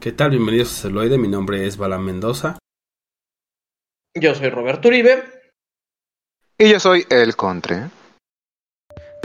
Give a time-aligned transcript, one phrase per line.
[0.00, 0.30] ¿Qué tal?
[0.30, 2.58] Bienvenidos a Celoide, mi nombre es Bala Mendoza.
[4.14, 5.24] Yo soy Roberto Uribe.
[6.58, 7.88] Y yo soy El Contre.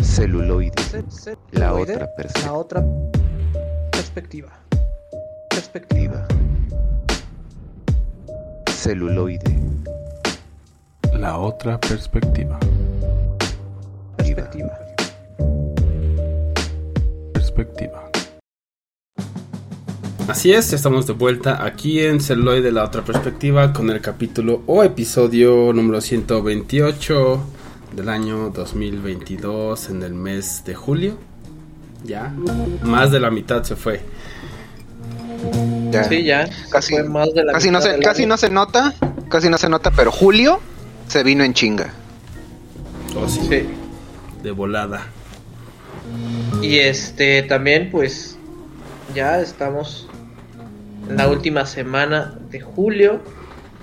[0.01, 0.73] Celuloide.
[1.51, 2.45] La otra perspectiva.
[2.45, 2.83] La otra
[3.91, 4.65] perspectiva.
[5.49, 6.27] Perspectiva.
[8.69, 9.59] Celuloide.
[11.13, 12.59] La otra perspectiva.
[14.17, 14.79] Perspectiva.
[17.33, 18.10] Perspectiva.
[20.31, 24.61] Así es, ya estamos de vuelta aquí en Celoide, la otra perspectiva, con el capítulo
[24.65, 27.41] o episodio número 128
[27.97, 31.17] del año 2022 en el mes de julio.
[32.05, 32.33] Ya,
[32.81, 33.99] más de la mitad se fue.
[35.91, 36.05] Ya.
[36.05, 36.49] Sí, ya.
[36.71, 38.29] Casi, fue más de la casi, no mitad se, casi año.
[38.29, 38.93] no se nota,
[39.27, 40.61] casi no se nota, pero Julio
[41.09, 41.91] se vino en chinga.
[43.17, 43.67] Oh, sí, Sí.
[44.43, 45.07] de volada.
[46.61, 48.37] Y este también, pues,
[49.13, 50.07] ya estamos
[51.09, 53.21] la última semana de julio,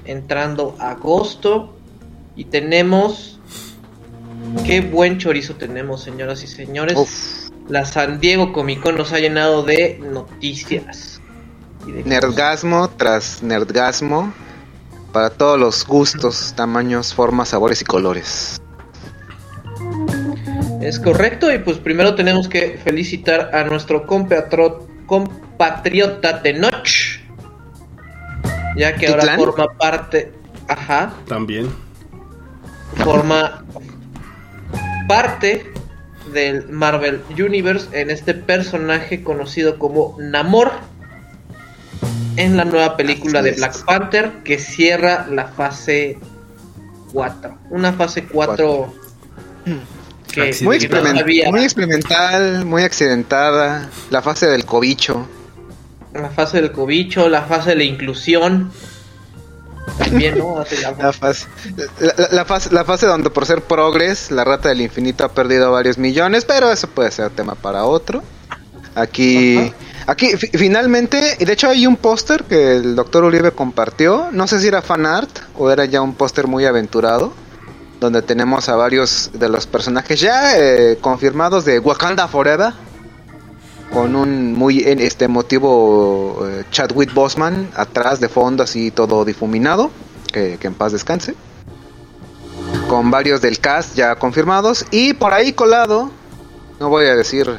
[0.05, 1.75] entrando agosto,
[2.37, 3.41] y tenemos.
[4.65, 6.97] Qué buen chorizo tenemos, señoras y señores.
[6.97, 11.21] Uf, La San Diego Comic Con nos ha llenado de noticias.
[11.87, 14.33] y de nerdgasmo tras nerdgasmo
[15.13, 18.61] para todos los gustos, tamaños, formas, sabores y colores.
[20.81, 26.89] Es correcto, y pues primero tenemos que felicitar a nuestro compatro- compatriota Tenoch,
[28.77, 30.33] ya que ahora forma parte,
[30.69, 31.69] ajá, También.
[33.03, 33.65] forma
[35.09, 35.73] parte
[36.33, 40.71] del Marvel Universe en este personaje conocido como Namor
[42.37, 43.53] en la nueva película de.
[43.53, 46.19] Black Panther que cierra la fase
[47.13, 47.59] 4.
[47.71, 48.95] Una fase 4
[50.45, 50.65] que.
[50.65, 51.15] Muy, experiment-
[51.65, 53.89] experimental, muy accidentada.
[54.11, 55.27] La fase del cobicho.
[56.15, 58.71] la fase del cobicho, la fase de la inclusión.
[59.99, 60.57] También, ¿no?
[60.99, 61.47] La- fase,
[62.31, 65.97] la, fase, la fase donde por ser progres, la rata del infinito ha perdido varios
[65.99, 68.23] millones, pero eso puede ser tema para otro.
[68.95, 69.73] Aquí,
[70.07, 74.47] aquí fi- finalmente, y de hecho hay un póster que el doctor Uribe compartió, no
[74.47, 77.33] sé si era fan art o era ya un póster muy aventurado,
[78.01, 82.73] donde tenemos a varios de los personajes ya eh, confirmados de Wakanda Forever,
[83.93, 89.91] con un muy este emotivo eh, Chadwick Boseman atrás de fondo así todo difuminado
[90.33, 91.35] que, en paz descanse.
[92.89, 96.11] Con varios del cast ya confirmados y por ahí colado
[96.81, 97.59] no voy a decir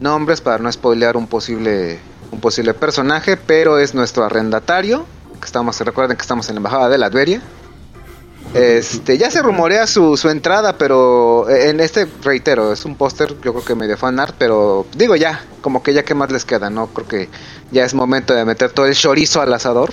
[0.00, 1.98] nombres para no spoilear un posible
[2.30, 5.06] un posible personaje pero es nuestro arrendatario
[5.40, 7.42] que estamos recuerden que estamos en la embajada de Latveria
[8.54, 13.52] este, ya se rumorea su, su entrada, pero en este, reitero, es un póster, yo
[13.52, 16.68] creo que medio fan art, pero digo ya, como que ya que más les queda,
[16.68, 16.88] ¿no?
[16.88, 17.28] Creo que
[17.70, 19.92] ya es momento de meter todo el chorizo al asador.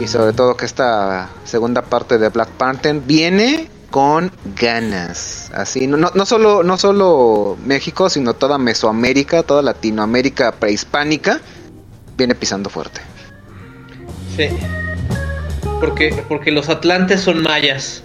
[0.00, 5.50] Y sobre todo que esta segunda parte de Black Panther viene con ganas.
[5.52, 11.40] Así, no, no, no solo, no solo México, sino toda Mesoamérica, toda Latinoamérica prehispánica,
[12.16, 13.00] viene pisando fuerte.
[14.36, 14.48] Sí.
[15.80, 18.02] Porque, porque los atlantes son mayas.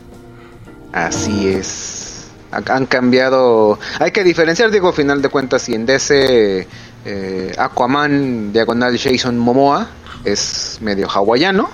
[0.91, 2.27] Así es.
[2.51, 3.79] Han- cambiado.
[3.99, 6.67] Hay que diferenciar, digo, a final de cuentas, si en DC
[7.05, 9.87] eh, Aquaman diagonal Jason Momoa
[10.23, 11.69] es medio hawaiano.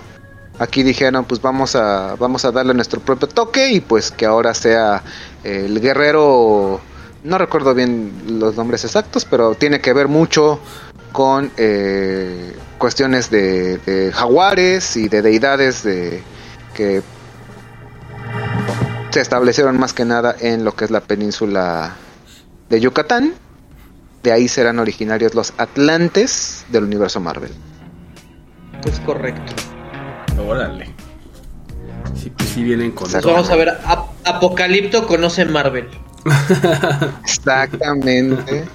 [0.57, 4.53] Aquí dijeron, pues vamos a vamos a darle nuestro propio toque y pues que ahora
[4.53, 5.03] sea
[5.43, 6.79] el guerrero.
[7.23, 10.59] No recuerdo bien los nombres exactos, pero tiene que ver mucho
[11.11, 16.23] con eh, cuestiones de, de jaguares y de deidades de
[16.73, 17.03] que
[19.11, 21.93] se establecieron más que nada en lo que es la península
[22.69, 23.33] de Yucatán.
[24.23, 27.51] De ahí serán originarios los Atlantes del universo Marvel.
[28.85, 29.53] Es correcto.
[30.45, 30.89] Órale.
[32.15, 33.09] Sí, pues sí vienen con.
[33.11, 35.87] Pues vamos a ver, Ap- Apocalipto conoce Marvel.
[37.23, 38.65] Exactamente.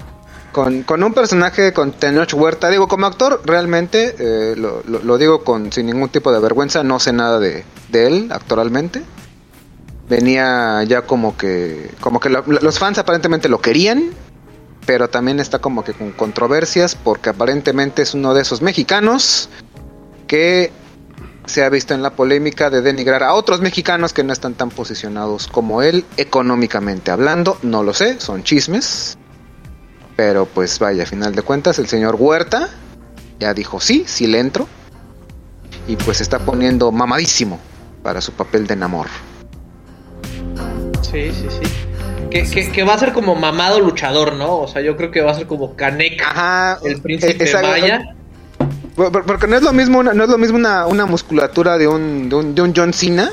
[0.54, 5.86] Con, un personaje con Tenoch Huerta, digo, como actor, realmente, eh, lo, digo con sin
[5.86, 9.02] ningún tipo de vergüenza, no sé nada de, él actualmente.
[10.08, 14.10] Venía ya como que, como que lo- los fans aparentemente lo querían,
[14.86, 19.48] pero también está como que con controversias porque aparentemente es uno de esos mexicanos
[20.28, 20.70] que
[21.46, 24.70] se ha visto en la polémica de denigrar a otros mexicanos que no están tan
[24.70, 29.18] posicionados como él económicamente hablando, no lo sé, son chismes.
[30.16, 32.68] Pero pues vaya, a final de cuentas el señor Huerta
[33.40, 34.68] ya dijo sí, sí le entro.
[35.88, 37.58] Y pues está poniendo mamadísimo
[38.02, 39.06] para su papel de Namor.
[41.02, 41.68] Sí, sí, sí.
[42.30, 44.56] Que, que, que va a ser como mamado luchador, ¿no?
[44.58, 46.78] O sea, yo creo que va a ser como Kanek, Ajá.
[46.84, 48.14] el príncipe eh, esa- maya.
[48.96, 51.76] Por- por- Porque no es lo mismo, una- no es lo mismo una, una musculatura
[51.78, 53.30] de un, de un, de un John Cena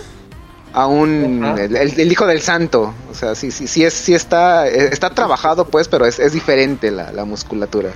[0.74, 2.94] a un el, hijo del santo.
[3.10, 6.34] O sea, sí, sí, sí es, sí está, eh, está trabajado pues, pero es, es
[6.34, 7.92] diferente la, la musculatura.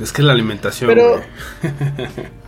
[0.00, 1.20] Es que la alimentación, Pero-.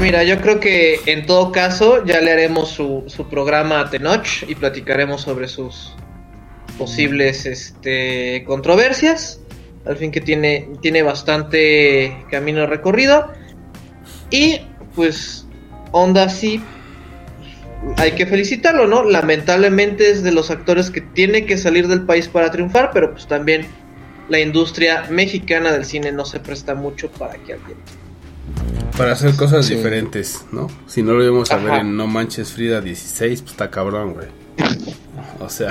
[0.00, 4.42] Mira, yo creo que en todo caso ya le haremos su, su programa a Tenoch
[4.48, 5.94] y platicaremos sobre sus
[6.76, 9.40] posibles este, controversias.
[9.86, 13.30] Al fin que tiene, tiene bastante camino recorrido.
[14.30, 14.62] Y
[14.96, 15.46] pues,
[15.92, 16.60] Onda sí,
[17.96, 19.04] hay que felicitarlo, ¿no?
[19.04, 23.26] Lamentablemente es de los actores que tiene que salir del país para triunfar, pero pues
[23.26, 23.66] también
[24.28, 27.76] la industria mexicana del cine no se presta mucho para que alguien
[28.96, 29.74] Para hacer cosas Sí.
[29.74, 30.68] diferentes, ¿no?
[30.86, 34.28] Si no lo íbamos a ver en No Manches Frida 16, pues está cabrón, güey.
[35.40, 35.70] O sea,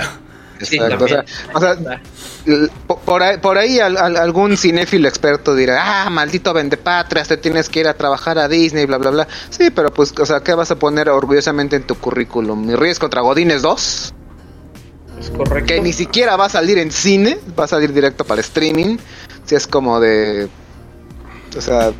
[0.64, 1.50] Sí, Exacto, o sea, también.
[1.54, 2.00] o sea,
[2.46, 7.28] l- po- por ahí, por ahí al- al- algún cinéfilo experto dirá, ah, maldito vendepatrias,
[7.28, 9.28] te tienes que ir a trabajar a Disney, bla, bla, bla.
[9.50, 12.66] Sí, pero pues, o sea, ¿qué vas a poner orgullosamente en tu currículum?
[12.66, 14.14] ¿Mi ríes contra Godines 2?
[15.20, 15.66] Es correcto.
[15.66, 18.96] que ni siquiera va a salir en cine, va a salir directo para streaming.
[19.44, 20.48] Si es como de.
[21.56, 21.92] O sea,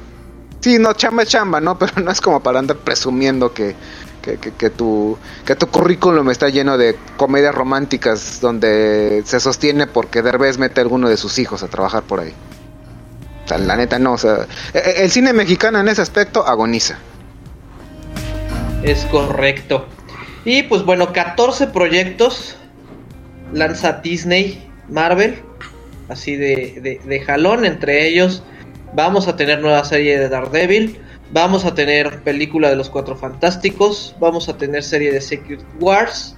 [0.61, 1.79] sí, no, chamba es chamba, ¿no?
[1.79, 3.77] Pero no es como para andar presumiendo que,
[4.23, 9.87] que, que, que tu, que tu currículum está lleno de comedias románticas donde se sostiene
[9.87, 12.33] porque Derbez mete a alguno de sus hijos a trabajar por ahí.
[13.53, 16.99] O la neta no, o sea, e- e- el cine mexicano en ese aspecto agoniza.
[18.83, 19.87] Es correcto.
[20.45, 22.57] Y pues bueno, 14 proyectos
[23.53, 25.43] lanza Disney, Marvel,
[26.09, 27.65] así de, de, de jalón.
[27.65, 28.43] Entre ellos
[28.95, 30.99] vamos a tener nueva serie de Daredevil,
[31.33, 36.37] vamos a tener película de los Cuatro Fantásticos, vamos a tener serie de Secret Wars,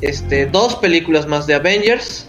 [0.00, 2.26] este, dos películas más de Avengers.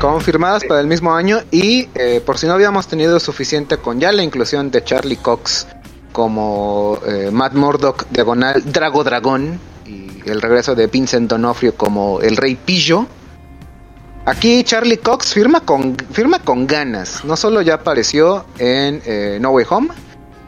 [0.00, 4.12] confirmadas para el mismo año y eh, por si no habíamos tenido suficiente con ya
[4.12, 5.66] la inclusión de Charlie Cox
[6.12, 12.36] como eh, Matt Murdock diagonal Drago Dragón y el regreso de Vincent Donofrio como el
[12.36, 13.06] Rey Pillo.
[14.26, 17.24] Aquí Charlie Cox firma con firma con ganas.
[17.24, 19.88] No solo ya apareció en eh, No Way Home,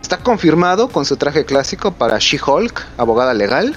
[0.02, 3.76] está confirmado con su traje clásico para She-Hulk, abogada legal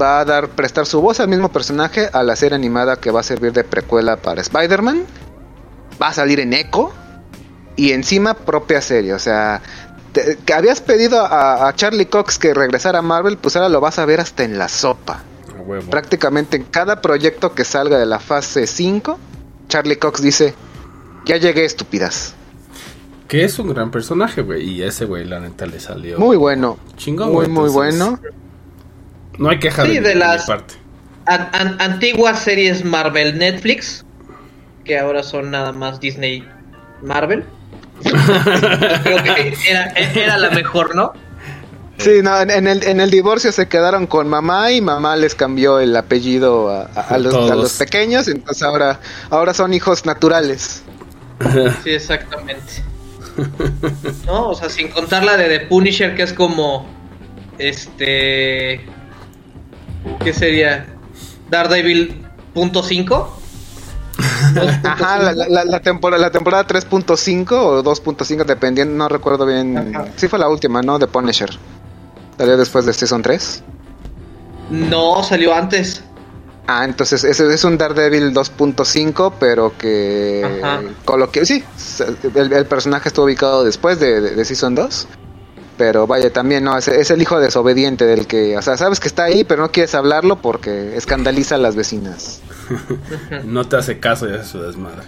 [0.00, 3.20] va a dar prestar su voz al mismo personaje a la serie animada que va
[3.20, 5.04] a servir de precuela para Spider-Man.
[6.02, 6.90] Va a salir en Echo
[7.76, 9.60] y encima propia serie, o sea,
[10.12, 13.80] te- que habías pedido a, a Charlie Cox que regresara a Marvel, pues ahora lo
[13.82, 15.22] vas a ver hasta en la sopa.
[15.62, 15.90] Huevo.
[15.90, 19.18] Prácticamente en cada proyecto que salga de la fase 5,
[19.68, 20.54] Charlie Cox dice,
[21.24, 22.34] "Ya llegué, estúpidas."
[23.28, 24.62] Que es un gran personaje, güey.
[24.68, 26.78] Y ese güey, la neta, le salió Muy bueno.
[26.96, 28.20] chingón, muy muy entonces, bueno.
[29.38, 30.74] No hay queja Sí, de, de de las- mi parte.
[31.24, 34.04] An- an- antiguas series Marvel Netflix,
[34.84, 36.46] que ahora son nada más Disney
[37.02, 37.44] Marvel.
[38.02, 41.12] Creo que era, era la mejor, ¿no?
[41.98, 45.34] Sí, no, en, en el, en el divorcio se quedaron con mamá y mamá les
[45.34, 48.98] cambió el apellido a, a- a los, a los pequeños, entonces ahora,
[49.30, 50.82] ahora son hijos naturales.
[51.84, 52.82] Sí, exactamente.
[54.26, 56.86] No, o sea, sin contar la de The Punisher, que es como.
[57.58, 58.84] Este.
[60.24, 60.86] ¿Qué sería?
[61.50, 62.22] Daredevil
[62.54, 63.38] punto cinco.
[64.84, 69.76] Ajá, la, la- la- la temporada, la temporada 3.5 o 2.5, dependiendo, no recuerdo bien.
[69.96, 70.06] Ajá.
[70.16, 70.98] Sí fue la última, ¿no?
[70.98, 71.50] De Punisher.
[72.38, 73.62] Salió después de Season 3.
[74.70, 76.02] No, salió antes.
[76.66, 80.60] Ah, entonces ese es un Daredevil 2.5, pero que...
[80.62, 80.80] Ajá.
[81.04, 81.62] Con lo que sí,
[82.34, 85.08] el, el personaje estuvo ubicado después de, de- de Season 2.
[85.76, 86.76] Pero vaya, también, ¿no?
[86.78, 88.56] Es, es el hijo desobediente del que...
[88.56, 92.40] O sea, sabes que está ahí, pero no quieres hablarlo porque escandaliza a las vecinas.
[93.44, 95.02] No te hace caso y hace su desmadre.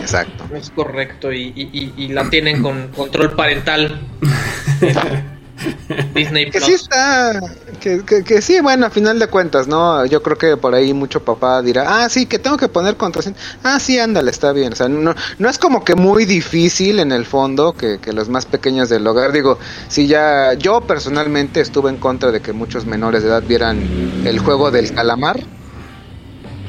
[0.00, 0.44] Exacto.
[0.54, 4.00] Es correcto, y, y- y- y la tienen con control parental.
[6.14, 6.64] Disney Que Plus.
[6.64, 7.40] sí está,
[7.80, 10.04] que, que, que sí, bueno, a final de cuentas, ¿no?
[10.06, 13.36] Yo creo que por ahí mucho papá dirá, ah, sí, que tengo que poner contraseña.
[13.62, 14.72] Ah, sí, ándale, está bien.
[14.72, 18.28] O sea, no, no es como que muy difícil en el fondo que, que los
[18.28, 22.86] más pequeños del hogar, digo, si ya, yo personalmente estuve en contra de que muchos
[22.86, 25.40] menores de edad vieran el juego del calamar,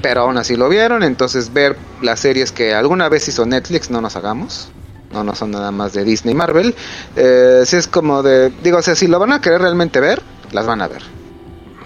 [0.01, 4.01] pero aún así lo vieron, entonces ver las series que alguna vez hizo Netflix, no
[4.01, 4.69] nos hagamos.
[5.13, 6.74] No, no son nada más de Disney y Marvel.
[7.15, 8.50] Eh, sí es como de...
[8.63, 11.03] Digo, o sea, si lo van a querer realmente ver, las van a ver.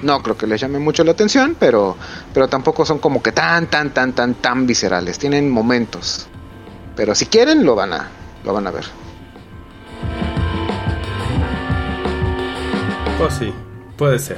[0.01, 1.98] No creo que les llame mucho la atención, pero,
[2.34, 5.17] pero tampoco son como que tan, tan, tan, tan, tan viscerales.
[5.19, 6.27] Tienen momentos.
[6.96, 8.07] Pero si quieren, lo van a,
[8.46, 8.86] lo van a ver.
[13.17, 13.53] Pues sí,
[13.98, 14.38] puede ser.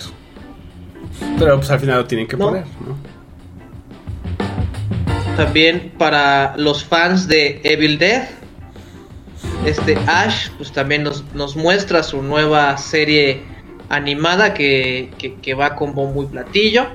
[1.37, 2.47] Pero pues al final lo tienen que No.
[2.47, 2.97] poner, ¿no?
[5.35, 8.27] También para los fans de Evil Dead,
[9.65, 13.41] este Ash pues también nos, nos muestra su nueva serie
[13.89, 16.87] animada que, que, que va con bombo y platillo.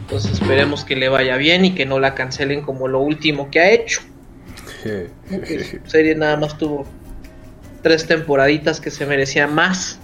[0.00, 3.60] Entonces esperemos que le vaya bien y que no la cancelen como lo último que
[3.60, 4.00] ha hecho.
[4.82, 6.86] Su serie nada más tuvo
[7.82, 9.98] tres temporaditas que se merecía más.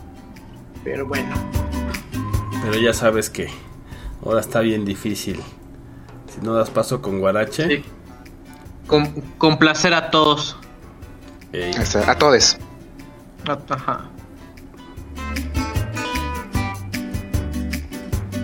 [0.85, 1.29] Pero bueno.
[2.63, 3.49] Pero ya sabes que
[4.25, 5.41] ahora está bien difícil.
[6.33, 7.85] Si no das paso con Guarache, Sí.
[8.87, 10.57] Con, complacer a todos.
[11.53, 11.73] Ey,
[12.07, 12.57] A todos.
[13.69, 14.05] Ajá.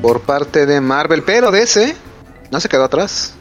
[0.00, 1.96] Por parte de Marvel, pero DC
[2.50, 3.34] no se quedó atrás.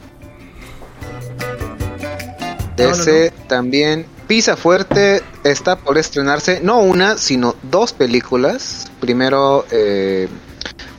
[2.76, 8.86] DC también pisa fuerte, está por estrenarse no una, sino dos películas.
[9.00, 10.28] Primero eh,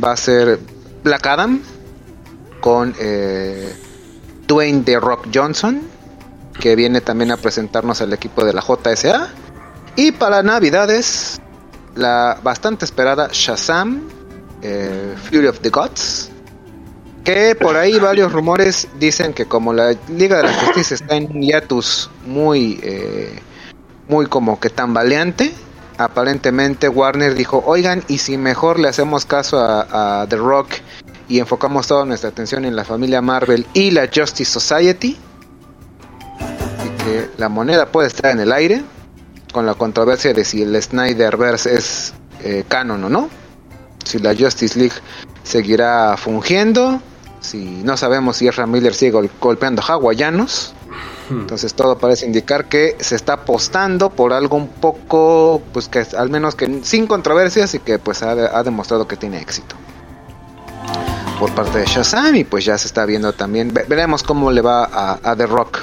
[0.03, 0.61] va a ser
[1.03, 1.61] Black Adam
[2.61, 3.75] con eh,
[4.47, 5.83] Dwayne The Rock Johnson,
[6.61, 9.29] que viene también a presentarnos al equipo de la JSA.
[9.97, 11.41] Y para Navidades,
[11.95, 14.09] la bastante esperada Shazam,
[14.63, 16.31] eh, Fury of the Gods.
[17.23, 21.31] Que por ahí varios rumores dicen que como la Liga de la Justicia está en
[21.31, 23.39] un hiatus muy, eh,
[24.09, 25.55] muy como que tambaleante,
[25.97, 30.69] aparentemente Warner dijo, oigan, y si mejor le hacemos caso a, a The Rock
[31.27, 35.17] y enfocamos toda nuestra atención en la familia Marvel y la Justice Society,
[37.05, 38.83] que la moneda puede estar en el aire,
[39.53, 43.29] con la controversia de si el Snyderverse es eh, canon o no,
[44.05, 44.95] si la Justice League
[45.45, 47.01] seguirá fungiendo,
[47.41, 50.75] si no sabemos si Ezra Miller sigue gol- golpeando hawaianos.
[51.31, 56.29] Entonces todo parece indicar que se está apostando por algo un poco, pues que al
[56.29, 59.75] menos que sin controversias y que pues ha, ha demostrado que tiene éxito.
[61.39, 64.61] Por parte de Shazam y pues ya se está viendo también, ve- veremos cómo le
[64.61, 65.79] va a, a The Rock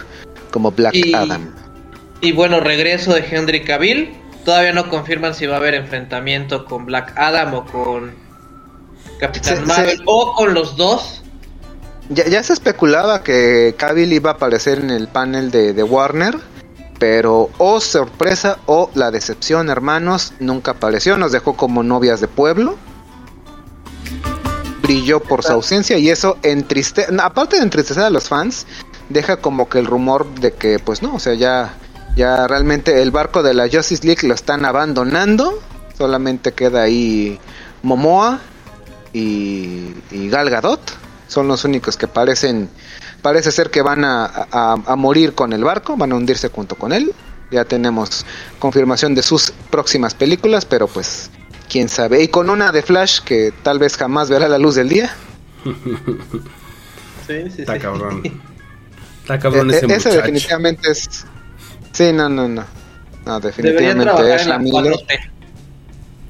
[0.52, 1.54] como Black Y- Adam.
[2.22, 4.14] Y bueno, regreso de Henry Cavill.
[4.46, 8.14] Todavía no confirman si va a haber enfrentamiento con Black Adam o con
[9.20, 11.22] Capitán Se- Marvel se- o con los dos.
[12.10, 16.38] Ya, ya se especulaba que Cavill iba a aparecer en el panel de, de Warner,
[17.00, 22.76] pero oh sorpresa, o la decepción, hermanos, nunca apareció, nos dejó como novias de pueblo.
[24.82, 28.66] Brilló por su ausencia y eso entristece, aparte de entristecer a los fans,
[29.12, 31.76] deja como que el rumor de que pues no, o sea, ya
[32.16, 35.62] ya realmente el barco de la Justice League lo están abandonando,
[35.98, 37.40] solamente queda ahí
[37.84, 38.40] Momoa
[39.14, 40.82] y, y Gal Gadot
[41.28, 42.70] son los únicos que parecen
[43.22, 46.76] parece ser que van a, a- a morir con el barco van a hundirse junto
[46.76, 47.14] con él
[47.52, 48.26] ya tenemos
[48.60, 51.30] confirmación de sus próximas películas pero pues
[51.70, 54.90] quién sabe y con una de Flash que tal vez jamás verá la luz del
[54.90, 55.14] día
[57.28, 57.80] Sí, sí, está sí.
[57.80, 58.24] cabrón.
[59.22, 60.18] Está cabrón Eh, ese eh, ese muchacho.
[60.18, 61.26] definitivamente es
[61.94, 62.66] sí no no no
[63.26, 65.30] no definitivamente Ezra la Miller 4T.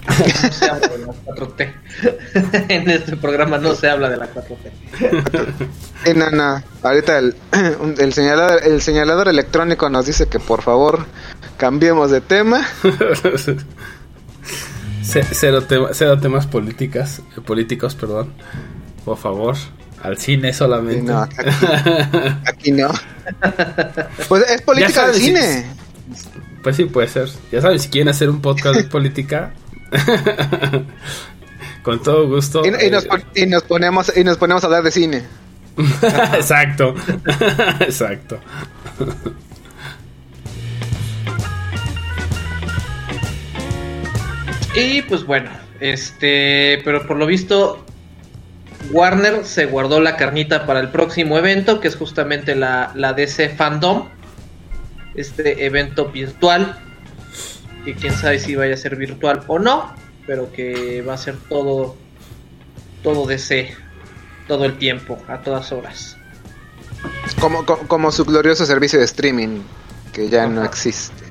[0.03, 1.74] No se habla de la 4T.
[2.69, 5.69] en este programa no se habla de la 4T.
[6.03, 6.63] Sí, no, no.
[6.81, 7.36] Ahorita el,
[8.00, 11.05] el señalador el señalador electrónico nos dice que por favor
[11.57, 12.65] cambiemos de tema
[15.03, 18.33] Ce- cero, tema- cero temas políticas, eh, políticos, perdón.
[19.05, 19.55] Por favor,
[20.03, 21.12] al cine solamente.
[21.12, 21.36] No, aquí-
[22.46, 22.89] Aquí no.
[24.27, 25.65] Pues es política sabes, cine.
[26.63, 27.29] Pues sí, puede ser.
[27.51, 29.53] Ya saben, si quieren hacer un podcast de política,
[31.84, 32.62] con todo gusto.
[32.65, 35.24] Y, y nos, eh, pon- y nos ponemos y nos ponemos a hablar de cine.
[36.34, 36.93] Exacto.
[37.79, 38.39] Exacto.
[44.75, 47.86] Y pues bueno, este, pero por lo visto
[48.89, 53.50] Warner se guardó la carnita para el próximo evento, que es justamente la, la DC
[53.50, 54.09] Fandom,
[55.15, 56.77] este evento virtual,
[57.85, 59.93] que quién sabe si vaya a ser virtual o no,
[60.27, 61.95] pero que va a ser todo,
[63.03, 63.73] todo DC,
[64.47, 66.17] todo el tiempo, a todas horas.
[67.39, 69.61] Como, co- como, su glorioso servicio de streaming,
[70.13, 71.23] que ya no existe.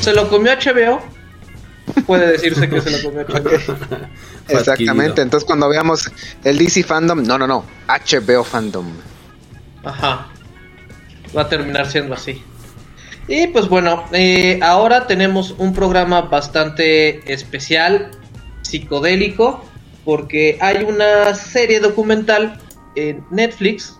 [0.00, 1.00] Se lo comió HBO,
[2.06, 4.70] puede decirse que se lo comió Exactamente.
[4.70, 5.22] adquirido.
[5.22, 6.10] Entonces cuando veamos
[6.44, 7.64] el DC Fandom, no, no, no.
[7.88, 8.86] HBO Fandom.
[9.84, 10.28] Ajá.
[11.36, 12.42] Va a terminar siendo así.
[13.28, 18.10] Y pues bueno, eh, ahora tenemos un programa bastante especial,
[18.62, 19.64] psicodélico,
[20.04, 22.58] porque hay una serie documental
[22.96, 23.98] en Netflix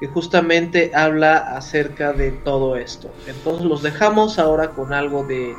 [0.00, 3.12] que justamente habla acerca de todo esto.
[3.26, 5.54] Entonces los dejamos ahora con algo de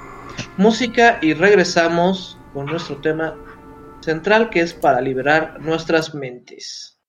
[0.58, 3.36] música y regresamos con nuestro tema
[4.02, 7.00] central que es para liberar nuestras mentes.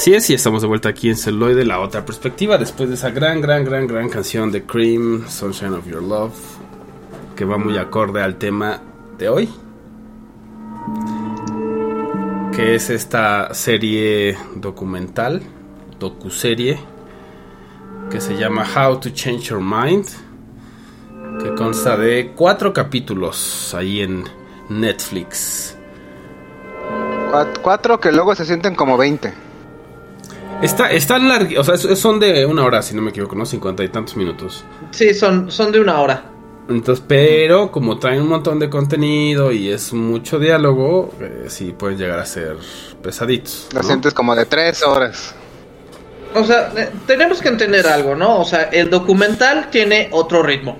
[0.00, 3.10] Así es, y estamos de vuelta aquí en Celoide, la otra perspectiva, después de esa
[3.10, 6.32] gran, gran, gran, gran canción de Cream, Sunshine of Your Love,
[7.36, 8.80] que va muy acorde al tema
[9.18, 9.50] de hoy,
[12.56, 15.42] que es esta serie documental,
[15.98, 16.78] docuserie,
[18.10, 20.06] que se llama How to Change Your Mind,
[21.42, 24.24] que consta de cuatro capítulos ahí en
[24.70, 25.76] Netflix.
[27.60, 29.49] Cuatro que luego se sienten como 20.
[30.62, 33.46] Está, está larga, o sea, son de una hora, si no me equivoco, ¿no?
[33.46, 34.62] Cincuenta y tantos minutos.
[34.90, 36.24] Sí, son, son de una hora.
[36.68, 41.96] Entonces, pero como traen un montón de contenido y es mucho diálogo, eh, sí pueden
[41.98, 42.56] llegar a ser
[43.02, 43.68] pesaditos.
[43.72, 43.80] ¿no?
[43.80, 45.34] Lo sientes como de tres horas.
[46.34, 48.38] O sea, eh, tenemos que entender algo, ¿no?
[48.38, 50.78] O sea, el documental tiene otro ritmo.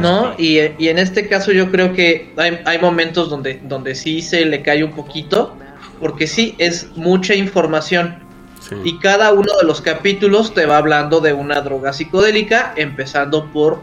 [0.00, 0.34] ¿No?
[0.38, 4.22] Y, eh, y en este caso yo creo que hay, hay momentos donde, donde sí
[4.22, 5.56] se le cae un poquito
[6.00, 8.18] porque sí, es mucha información.
[8.60, 8.76] Sí.
[8.84, 13.80] Y cada uno de los capítulos te va hablando de una droga psicodélica, empezando por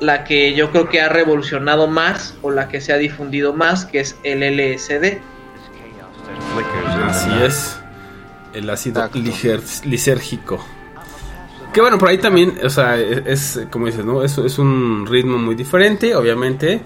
[0.00, 3.86] la que yo creo que ha revolucionado más o la que se ha difundido más,
[3.86, 5.20] que es el LSD.
[7.06, 7.78] Así es.
[8.52, 9.08] El ácido
[9.84, 10.64] lisérgico.
[11.72, 14.22] Que bueno, por ahí también, o sea, es, es, como dices, ¿no?
[14.22, 16.82] Es, es un ritmo muy diferente, obviamente.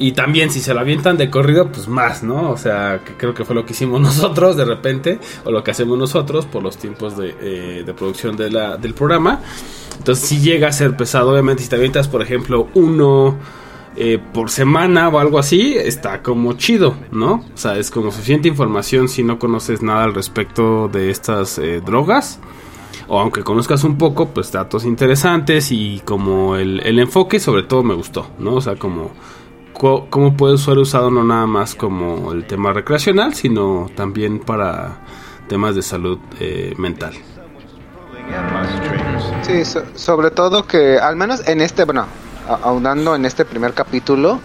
[0.00, 2.50] Y también si se lo avientan de corrido, pues más, ¿no?
[2.50, 5.70] O sea, que creo que fue lo que hicimos nosotros de repente, o lo que
[5.72, 9.40] hacemos nosotros por los tiempos de, eh, producción del programa.
[9.98, 13.36] Entonces si llega a ser pesado, obviamente si te avientas, por ejemplo, uno
[13.96, 17.44] eh, por semana o algo así, está como chido, ¿no?
[17.54, 21.82] O sea, es como suficiente información si no conoces nada al respecto de estas eh,
[21.84, 22.40] drogas.
[23.08, 27.82] O aunque conozcas un poco, pues datos interesantes y como el, el enfoque sobre todo
[27.82, 28.54] me gustó, ¿no?
[28.54, 29.14] O sea, como co-
[29.80, 34.98] cómo puede ser usado no nada más como el tema recreacional, sino también para
[35.48, 37.14] temas de salud eh, mental.
[39.42, 42.04] Sí, so- sobre todo que al menos en este, bueno,
[42.48, 44.38] a- aunando en este primer capítulo,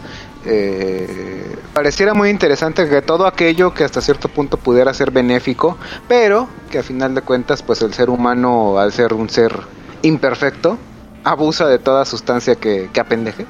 [0.45, 6.47] eh, pareciera muy interesante que todo aquello que hasta cierto punto pudiera ser benéfico, pero
[6.71, 9.59] que a final de cuentas, pues el ser humano, al ser un ser
[10.01, 10.77] imperfecto,
[11.23, 13.45] abusa de toda sustancia que, que apendeje.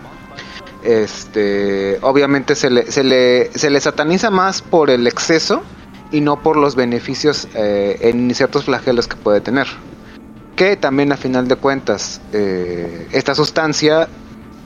[0.86, 5.64] Este, obviamente se le, se le, se le sataniza más por el exceso
[6.12, 9.68] y no por los beneficios eh, en ciertos flagelos que puede tener.
[10.56, 14.08] Que también a final de cuentas eh, esta sustancia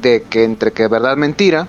[0.02, 1.68] de que entre que verdad mentira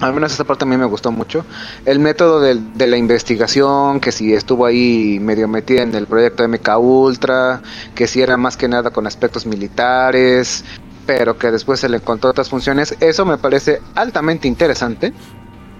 [0.00, 1.44] al menos esta parte a mí me gustó mucho
[1.84, 6.44] el método del- de, la investigación que si estuvo ahí medio metida en el proyecto
[6.46, 7.60] MK Ultra
[7.94, 10.64] que si era más que nada con aspectos militares
[11.08, 15.14] pero que después se le encontró otras funciones eso me parece altamente interesante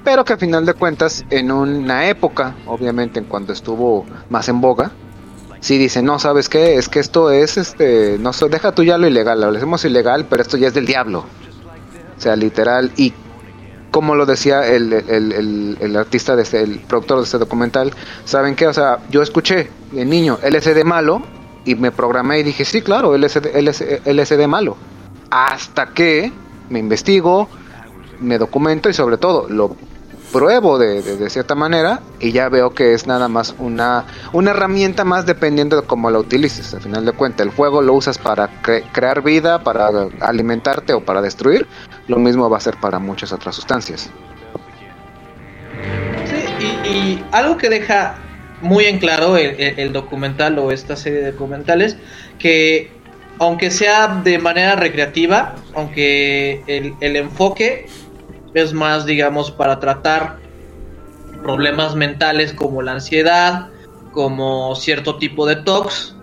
[0.03, 4.63] pero que a final de cuentas en una época obviamente en cuando estuvo más en
[4.63, 4.91] boga
[5.61, 6.77] si dicen, no, ¿sabes qué?
[6.77, 10.27] Es que esto es, este, no sé, deja tú ya lo ilegal, lo hacemos ilegal,
[10.31, 11.25] pero esto ya es del diablo.
[12.17, 13.13] O sea, literal, y
[13.91, 17.93] como lo decía el, el, el, el artista, de este, el productor de este documental,
[18.25, 18.69] ¿saben qué?
[18.69, 21.23] O sea, yo escuché de niño LSD malo
[21.65, 24.77] y me programé y dije, sí, claro, LSD, LSD, LSD malo.
[25.31, 26.33] Hasta que
[26.71, 27.49] me investigo,
[28.21, 29.77] me documento y sobre todo lo
[30.33, 35.25] pruebo de, cierta manera y ya veo que es nada más una, una herramienta más
[35.25, 36.75] dependiendo de cómo la utilices.
[36.75, 39.89] Al final de cuentas, el fuego lo usas para cre- crear vida, para
[40.21, 41.67] alimentarte o para destruir.
[42.09, 44.11] Lo mismo va a ser para muchas otras sustancias.
[46.27, 48.17] Sí, y, algo que deja
[48.61, 51.97] muy en claro el- el documental o esta serie de documentales,
[52.39, 52.98] que
[53.39, 57.87] aunque sea de manera recreativa, aunque el, el enfoque
[58.55, 60.39] es más, digamos, para tratar
[61.43, 63.69] problemas mentales como la ansiedad,
[64.13, 66.15] como cierto tipo de tox,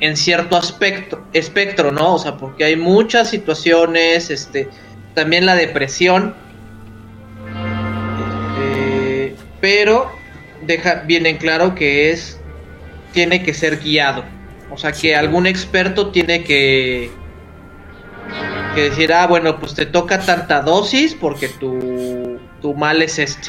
[0.00, 2.14] en cierto aspecto, espectro, ¿no?
[2.14, 4.68] O sea, porque hay muchas situaciones, este,
[5.14, 6.34] también la depresión,
[8.56, 10.10] este, pero
[10.62, 12.40] deja bien en claro que es,
[13.12, 14.24] tiene que ser guiado,
[14.72, 17.10] o sea, que algún experto tiene que,
[18.74, 23.48] que decir, ah, bueno, pues te toca tanta dosis porque tu, tu mal es este.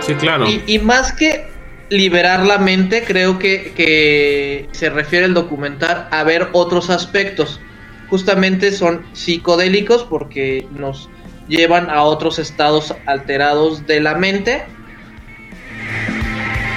[0.00, 0.46] Sí, claro.
[0.48, 1.46] Y, y más que
[1.90, 7.60] liberar la mente, creo que, que se refiere el documental a ver otros aspectos.
[8.08, 11.08] Justamente son psicodélicos porque nos
[11.48, 14.64] llevan a otros estados alterados de la mente.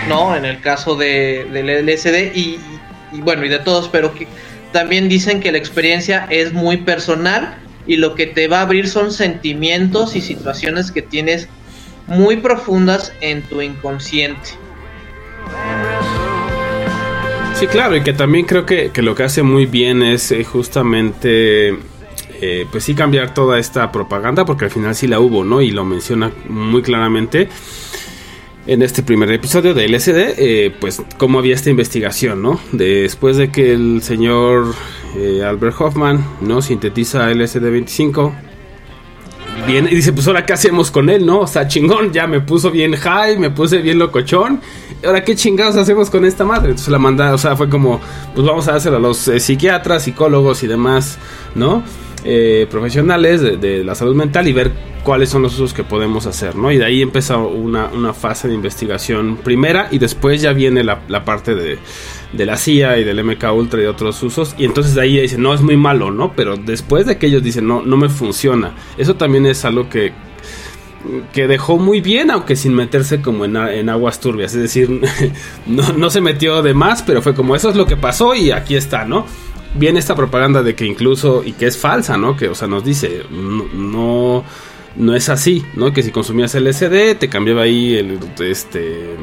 [0.07, 2.59] No, en el caso de, del LSD y,
[3.13, 4.27] bueno, y de todos, pero que
[4.71, 8.87] también dicen que la experiencia es muy personal y lo que te va a abrir
[8.87, 11.47] son sentimientos y situaciones que tienes
[12.07, 14.51] muy profundas en tu inconsciente.
[17.55, 20.43] Sí, claro, y que también creo que, que lo que hace muy bien es eh,
[20.43, 21.69] justamente,
[22.41, 25.61] eh, pues sí cambiar toda esta propaganda, porque al final sí la hubo, ¿no?
[25.61, 27.47] Y lo menciona muy claramente
[28.65, 32.59] en este primer episodio de LSD, eh, pues cómo había esta investigación, ¿no?
[32.71, 34.73] Después de que el señor
[35.17, 36.61] eh, Albert Hoffman, ¿no?
[36.61, 38.33] Sintetiza LSD-25.
[39.67, 41.41] Bien, y dice, pues ahora qué hacemos con él, ¿no?
[41.41, 44.59] O sea, chingón, ya me puso bien high, me puse bien locochón
[45.05, 46.69] ahora qué chingados hacemos con esta madre.
[46.69, 47.99] Entonces la manda, o sea, fue como,
[48.33, 51.17] pues vamos a dárselo a los eh, psiquiatras, psicólogos y demás,
[51.55, 51.83] ¿no?
[52.25, 54.71] Eh, profesionales de, la salud mental y ver
[55.03, 56.71] cuáles son los usos que podemos hacer, ¿no?
[56.71, 61.25] Y de ahí empieza una, una fase de investigación primera y después ya viene la,
[61.25, 61.79] parte de,
[62.31, 65.19] de la CIA y del MK Ultra y de otros usos y entonces de ahí
[65.19, 66.33] dicen, no, es muy malo, ¿no?
[66.33, 70.13] Pero después de que ellos dicen, no, no me funciona, eso también es algo que
[71.33, 74.55] que dejó muy bien, aunque sin meterse como en, en aguas turbias.
[74.55, 75.01] Es decir,
[75.67, 78.51] no, no se metió de más, pero fue como eso es lo que pasó y
[78.51, 79.25] aquí está, ¿no?
[79.75, 82.37] Viene esta propaganda de que incluso, y que es falsa, ¿no?
[82.37, 84.43] Que, o sea, nos dice, no, no,
[84.95, 85.91] no es así, ¿no?
[85.93, 89.15] Que si consumías LSD, te cambiaba ahí el, este,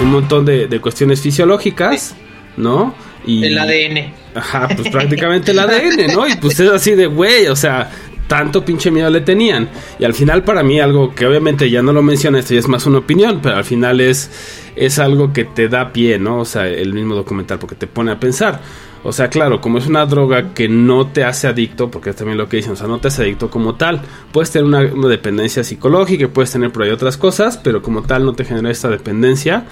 [0.00, 2.16] un montón de, de cuestiones fisiológicas,
[2.56, 2.94] ¿no?
[3.24, 4.12] Y, El ADN.
[4.34, 6.28] Ajá, pues prácticamente el ADN, ¿no?
[6.28, 7.90] Y pues es así de, güey, o sea,
[8.26, 9.68] tanto pinche miedo le tenían.
[9.98, 12.68] Y al final para mí algo que obviamente ya no lo menciona, esto ya es
[12.68, 14.30] más una opinión, pero al final es,
[14.76, 16.40] es algo que te da pie, ¿no?
[16.40, 18.60] O sea, el mismo documental, porque te pone a pensar.
[19.08, 22.38] O sea, claro, como es una droga que no te hace adicto, porque es también
[22.38, 24.02] lo que dicen, o sea, no te hace adicto como tal.
[24.32, 28.32] Puedes tener una, dependencia psicológica, puedes tener por ahí otras cosas, pero como tal no
[28.32, 29.64] te genera esta dependencia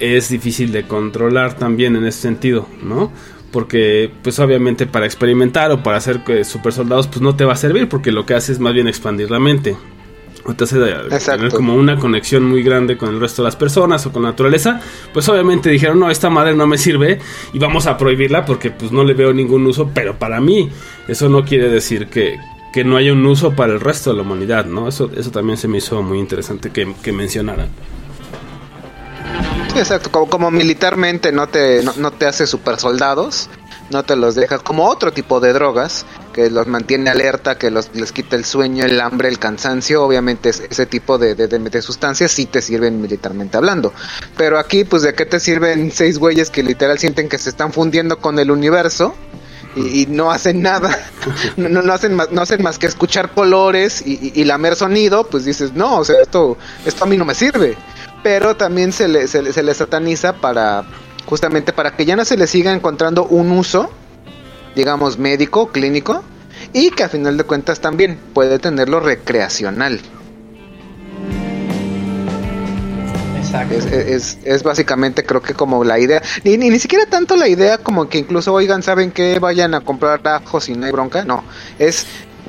[0.00, 3.12] es difícil de controlar también en ese sentido, ¿no?
[3.52, 7.52] Porque, pues obviamente para experimentar o para hacer eh, super soldados, pues no te va
[7.52, 9.76] a servir, porque lo que hace es más bien expandir la mente.
[10.44, 11.36] O te hace Exacto.
[11.36, 14.30] tener como una conexión muy grande con el resto de las personas o con la
[14.30, 14.80] naturaleza.
[15.12, 17.18] Pues obviamente dijeron, no, esta madre no me sirve
[17.52, 20.70] y vamos a prohibirla porque pues no le veo ningún uso, pero para mí
[21.08, 22.38] eso no quiere decir que,
[22.72, 24.88] que no haya un uso para el resto de la humanidad, ¿no?
[24.88, 27.68] Eso, eso también se me hizo muy interesante que, que mencionaran.
[29.72, 30.10] Sí, exacto.
[30.10, 33.48] Como, como militarmente no te, no, no te hace super soldados,
[33.90, 37.90] no te los deja como otro tipo de drogas que los mantiene alerta, que los,
[37.94, 40.02] les quita el sueño, el hambre, el cansancio.
[40.04, 43.92] Obviamente es- ese tipo de, de, de- sustancias sí te sirven militarmente hablando.
[44.36, 47.72] Pero aquí, pues, ¿de qué te sirven seis güeyes que literal sienten que se están
[47.72, 49.14] fundiendo con el universo?
[49.76, 50.98] Y, y no hacen nada,
[51.56, 55.24] no, no hacen más, no hacen más que escuchar colores y, y- y lamer sonido,
[55.28, 57.76] pues dices, no, o sea, esto, esto a mí no me sirve.
[58.22, 60.84] Pero también se le, se le, se le sataniza para,
[61.30, 63.88] justamente para que ya no se le siga encontrando un uso,
[64.74, 66.24] digamos, médico, clínico,
[66.72, 70.00] y que a final de cuentas también puede tenerlo recreacional.
[73.38, 73.74] Exacto.
[73.74, 77.48] Es, es, es básicamente creo que como la idea, ni, ni, ni siquiera tanto la
[77.48, 81.24] idea como que incluso oigan, ¿saben que Vayan a comprar ajo si no hay bronca,
[81.24, 81.44] no,
[81.78, 82.06] es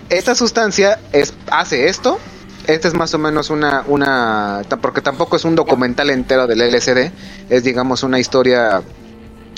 [0.10, 2.20] esta sustancia es hace esto,
[2.68, 7.12] esta es más o menos una, una, porque tampoco es un documental entero del LSD,
[7.50, 8.82] es digamos una historia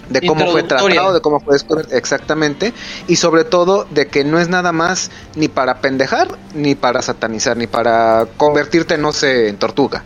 [0.09, 2.73] de cómo fue tratado, de cómo fue descubierto, exactamente,
[3.07, 7.57] y sobre todo de que no es nada más ni para pendejar, ni para satanizar,
[7.57, 10.03] ni para convertirte, no sé, en tortuga.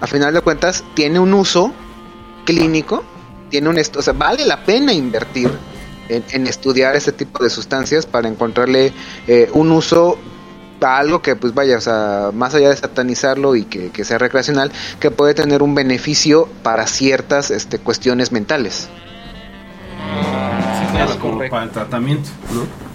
[0.00, 1.72] A final de cuentas, tiene un uso
[2.44, 3.04] clínico,
[3.50, 5.50] tiene un, o sea, vale la pena invertir
[6.08, 8.92] en, en estudiar ese tipo de sustancias para encontrarle
[9.26, 10.18] eh, un uso
[10.80, 14.72] algo que pues vaya, o sea, más allá de satanizarlo y que, que sea recreacional,
[15.00, 18.88] que puede tener un beneficio para ciertas este, cuestiones mentales.
[20.92, 22.88] Claro, Es como para el tratamiento, ¿no?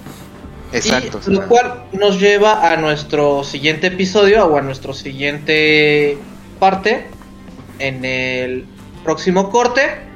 [0.73, 1.19] Exacto.
[1.27, 6.17] Y lo cual nos lleva a nuestro siguiente episodio o a nuestro siguiente
[6.59, 7.07] parte
[7.79, 8.65] en el
[9.03, 10.12] próximo corte.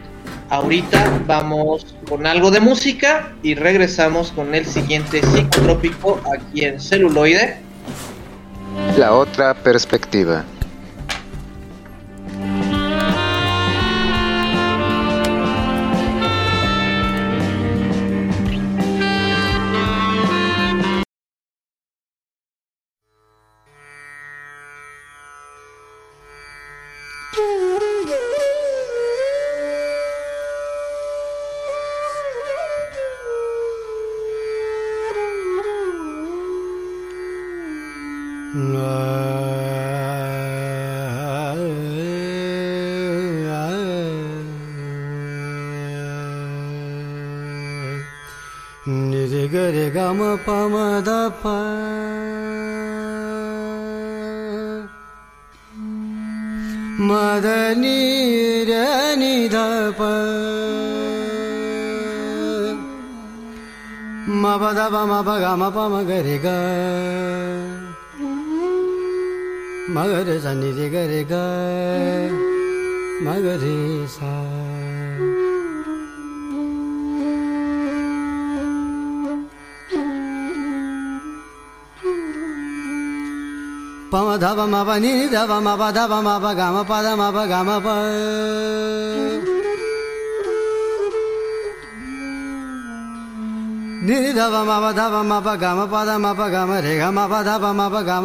[0.49, 7.57] Ahorita vamos con algo de música y regresamos con el siguiente psicotrópico aquí en celuloide.
[8.97, 10.43] la otra perspectiva.
[65.59, 65.77] म प
[66.09, 66.47] गरे ग
[69.95, 71.33] मगर सनि गरे ग
[73.25, 73.77] मगरे
[74.15, 74.33] सा
[84.11, 87.69] पम धप म पनि धप म प धप म प घाम पद म प घाम
[87.85, 89.06] प।
[94.05, 96.09] निरी ध मा प ध मा प गा म प ध
[96.53, 98.17] गा म रे गा मा प मा प गा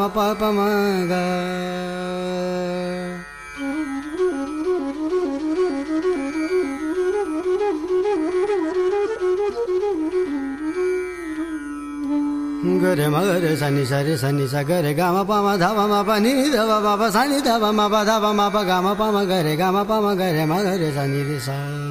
[12.82, 16.56] गरे म गरे सनी सरे सनी सा गरे गा म प मा प नि ध
[16.68, 19.68] मा प सनी ध मा प ध मा प गा म प म गरे गा
[19.72, 19.80] म
[20.20, 21.82] गरे म गरे सनी रे सा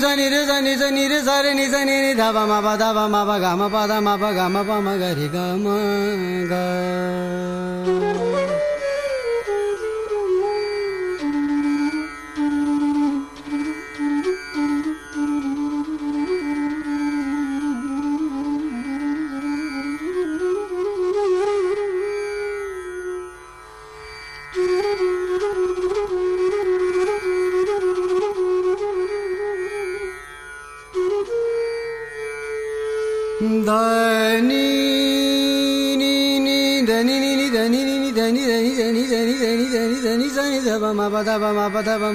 [0.00, 1.68] सा नि रे सा नि सा नि रे रे नि
[2.46, 7.27] मा बा धा मा बा गा मा पा गा मा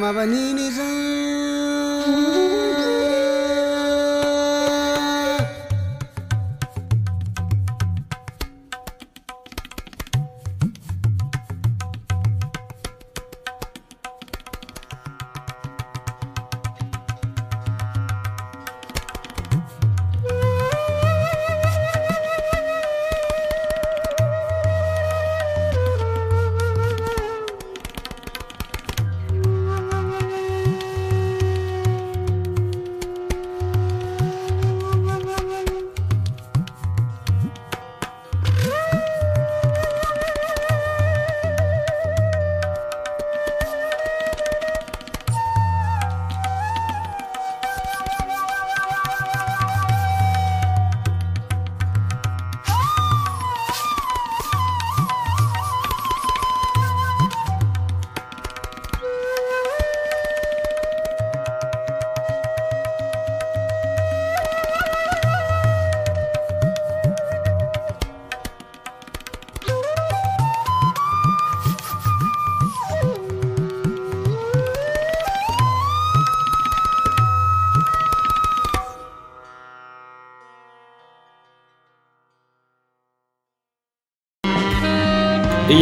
[0.03, 0.25] pa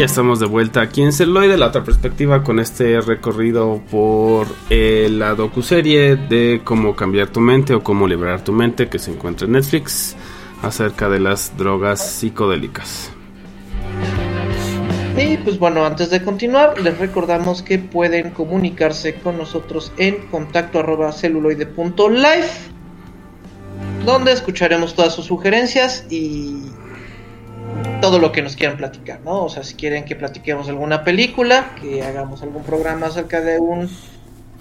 [0.01, 5.07] ya estamos de vuelta aquí en Celoide, la otra perspectiva, con este recorrido por eh,
[5.11, 9.45] la docuserie de cómo cambiar tu mente o cómo liberar tu mente que se encuentra
[9.45, 10.15] en Netflix
[10.63, 13.11] acerca de las drogas psicodélicas.
[15.15, 20.79] Y pues bueno, antes de continuar, les recordamos que pueden comunicarse con nosotros en contacto
[20.79, 22.71] arroba celuloide.life,
[24.03, 26.70] donde escucharemos todas sus sugerencias y
[28.01, 29.45] todo lo que nos quieran platicar, ¿no?
[29.45, 33.89] O sea, si quieren que platiquemos alguna película, que hagamos algún programa acerca de un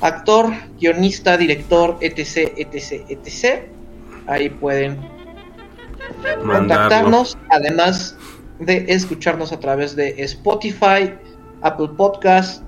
[0.01, 3.65] actor, guionista, director, etc, etc, etc.
[4.27, 4.99] Ahí pueden
[6.23, 6.53] Mandarlo.
[6.53, 8.17] contactarnos, además
[8.59, 11.15] de escucharnos a través de Spotify,
[11.63, 12.63] Apple Podcast,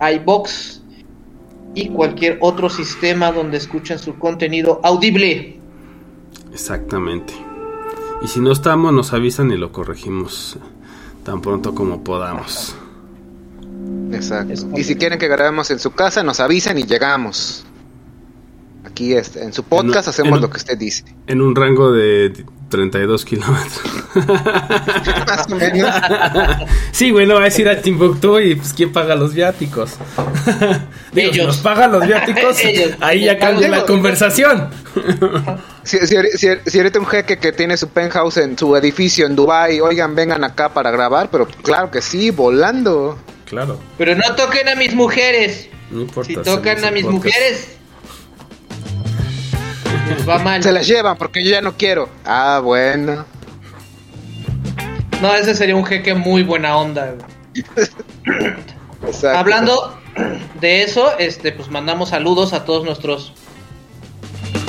[0.00, 0.82] iBox
[1.74, 5.58] y cualquier otro sistema donde escuchen su contenido audible.
[6.52, 7.32] Exactamente.
[8.24, 10.56] Y si no estamos, nos avisan y lo corregimos
[11.24, 12.74] tan pronto como podamos.
[14.12, 14.54] Exacto.
[14.76, 17.64] Y si quieren que grabemos en su casa, nos avisan y llegamos.
[18.84, 21.04] Aquí este, en su podcast En- hacemos en- lo que usted dice.
[21.26, 23.80] En un rango de 32 kilómetros.
[25.26, 25.94] Más o menos.
[26.90, 29.92] sí, güey, no va a decir a Timbuktu y pues quién paga los viáticos.
[31.12, 31.46] Digo, si Ellos.
[31.46, 32.92] nos pagan los viáticos, Ellos.
[33.00, 34.70] ahí ya cambia la conversación.
[35.84, 39.36] Si, si, si- si ahorita un jeque que tiene su penthouse en su edificio en
[39.36, 43.18] Dubai, oigan, vengan acá para grabar, pero claro que sí, volando.
[43.44, 45.68] claro, Pero no toquen a mis mujeres.
[45.90, 46.28] no importa.
[46.28, 47.24] Si tocan a mis podcast.
[47.26, 47.68] mujeres,
[50.28, 50.62] va mal.
[50.62, 52.08] Se las llevan porque yo ya no quiero.
[52.24, 53.24] Ah, bueno.
[55.20, 57.14] No, ese sería un jeque muy buena onda.
[59.06, 59.38] Exacto.
[59.38, 59.98] Hablando
[60.60, 63.32] de eso, este, pues mandamos saludos a todos nuestros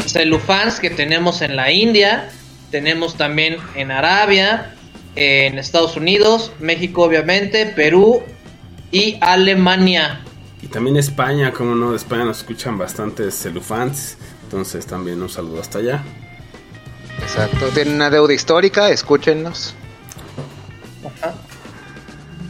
[0.05, 2.29] celufans que tenemos en la India,
[2.71, 4.75] tenemos también en Arabia,
[5.15, 8.23] en Estados Unidos, México obviamente, Perú,
[8.91, 10.21] y Alemania.
[10.61, 14.17] Y también España, como no, de España nos escuchan bastantes celufans.
[14.53, 16.03] Entonces también un saludo hasta allá.
[17.23, 17.69] Exacto.
[17.73, 19.73] Tienen una deuda histórica, escúchennos.
[21.03, 21.33] Ajá.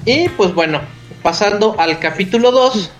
[0.04, 0.82] Y pues bueno,
[1.22, 2.92] pasando al capítulo 2,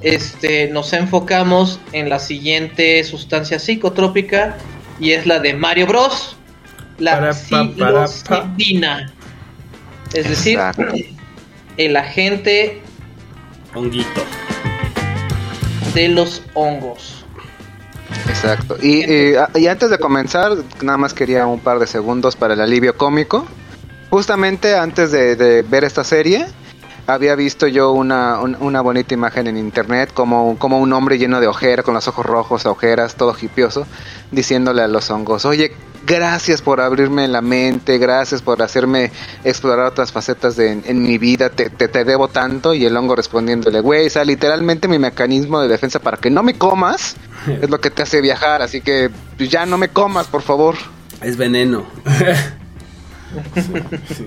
[0.00, 4.56] este, nos enfocamos en la siguiente sustancia psicotrópica
[4.98, 6.34] y es la de Mario Bros,
[6.96, 8.08] la Para, pa, para, pa.
[8.08, 9.12] psilocibina.
[10.14, 10.94] Es decir, Exacto.
[11.76, 12.80] el agente
[13.74, 14.22] Honguito.
[15.92, 17.17] de los hongos.
[18.28, 18.76] Exacto.
[18.80, 20.52] Y, y, a- y antes de comenzar,
[20.82, 23.46] nada más quería un par de segundos para el alivio cómico.
[24.10, 26.46] Justamente antes de, de ver esta serie,
[27.06, 31.40] había visto yo una, un- una bonita imagen en internet, como, como un hombre lleno
[31.40, 33.86] de ojeras, con los ojos rojos, ojeras, todo hipioso,
[34.30, 35.72] diciéndole a los hongos, oye,
[36.08, 39.12] gracias por abrirme la mente, gracias por hacerme
[39.44, 42.72] explorar otras facetas de, en, en mi vida, te, te, te debo tanto.
[42.74, 46.42] Y el hongo respondiéndole, güey, o sea, literalmente mi mecanismo de defensa para que no
[46.42, 47.14] me comas
[47.62, 50.74] es lo que te hace viajar, así que pues, ya no me comas, por favor.
[51.22, 51.84] Es veneno.
[53.54, 53.60] Sí,
[54.14, 54.26] sí.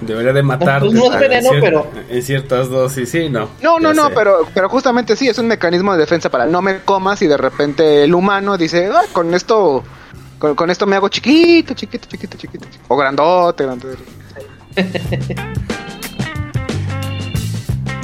[0.00, 0.80] Debería de matar.
[0.80, 3.50] Pues no es veneno, pero- En ciertas dosis, sí, no.
[3.62, 4.12] No, no, no, sé.
[4.14, 7.36] pero, pero justamente sí, es un mecanismo de defensa para no me comas y de
[7.36, 9.84] repente el humano dice, "Ah, con esto,
[10.40, 12.84] con, esto me hago chiquito, chiquito, chiquito, chiquito, chiquito".
[12.88, 14.02] o grandote, grandote.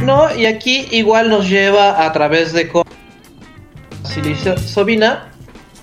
[0.03, 2.85] No, y aquí igual nos lleva a través de la
[4.05, 5.33] psilocibina,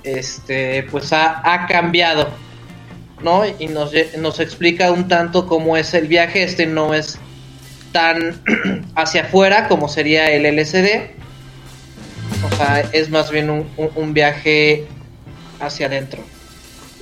[0.03, 2.29] este, pues ha, cambiado,
[3.21, 3.43] ¿no?
[3.59, 3.93] Y nos,
[4.39, 6.43] explica un tanto cómo es el viaje.
[6.43, 7.17] Este no es
[7.91, 8.41] tan
[8.95, 11.09] hacia afuera como sería el LSD.
[12.45, 14.87] O sea, es más bien un viaje
[15.59, 16.23] hacia adentro.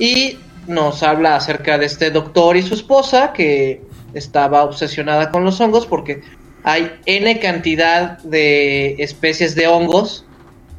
[0.02, 3.84] Y nos habla acerca de este doctor y su esposa que
[4.16, 6.24] estaba obsesionada con los hongos porque
[6.64, 10.26] hay N cantidad de especies de hongos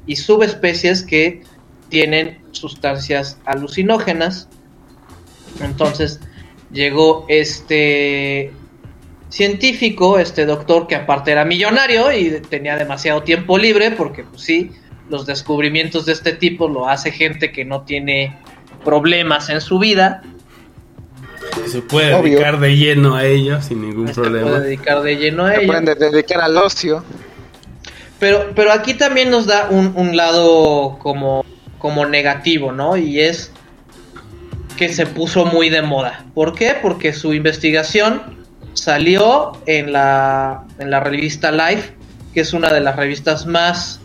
[0.08, 1.44] y subespecies que
[1.88, 4.48] tienen sustancias alucinógenas.
[5.60, 6.18] Entonces
[6.72, 8.50] llegó este
[9.28, 14.72] científico, este doctor que aparte era millonario y tenía demasiado tiempo libre porque pues sí,
[15.08, 18.36] los descubrimientos de este tipo lo hace gente que no tiene
[18.84, 20.22] problemas en su vida.
[21.66, 22.32] Se puede Obvio.
[22.34, 24.48] dedicar de lleno a ello sin ningún Se problema.
[24.48, 25.66] puede dedicar de lleno a Se ello.
[25.66, 27.04] pueden de- dedicar al ocio.
[28.18, 31.44] Pero, pero aquí también nos da un, un lado como,
[31.78, 32.96] como negativo, ¿no?
[32.96, 33.50] Y es
[34.76, 36.24] que se puso muy de moda.
[36.34, 36.76] ¿Por qué?
[36.80, 38.22] Porque su investigación
[38.74, 41.94] salió en la, en la revista Life,
[42.32, 44.00] que es una de las revistas más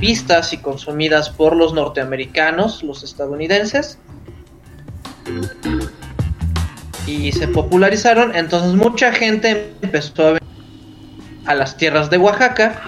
[0.00, 3.98] vistas y consumidas por los norteamericanos, los estadounidenses.
[7.06, 10.40] Y se popularizaron, entonces mucha gente empezó a venir
[11.46, 12.80] a las tierras de Oaxaca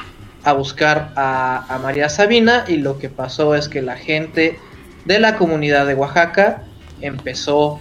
[0.45, 4.59] a buscar a, a María Sabina y lo que pasó es que la gente
[5.05, 6.65] de la comunidad de Oaxaca
[7.01, 7.81] empezó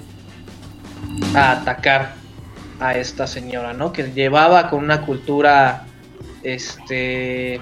[1.35, 2.13] a atacar
[2.79, 3.93] a esta señora, ¿no?
[3.93, 5.85] Que llevaba con una cultura
[6.43, 7.61] este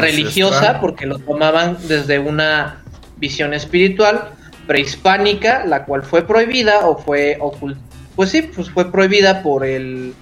[0.00, 2.82] religiosa porque lo tomaban desde una
[3.16, 4.30] visión espiritual
[4.66, 7.76] prehispánica, la cual fue prohibida o fue ocult
[8.16, 10.14] pues sí, pues fue prohibida por el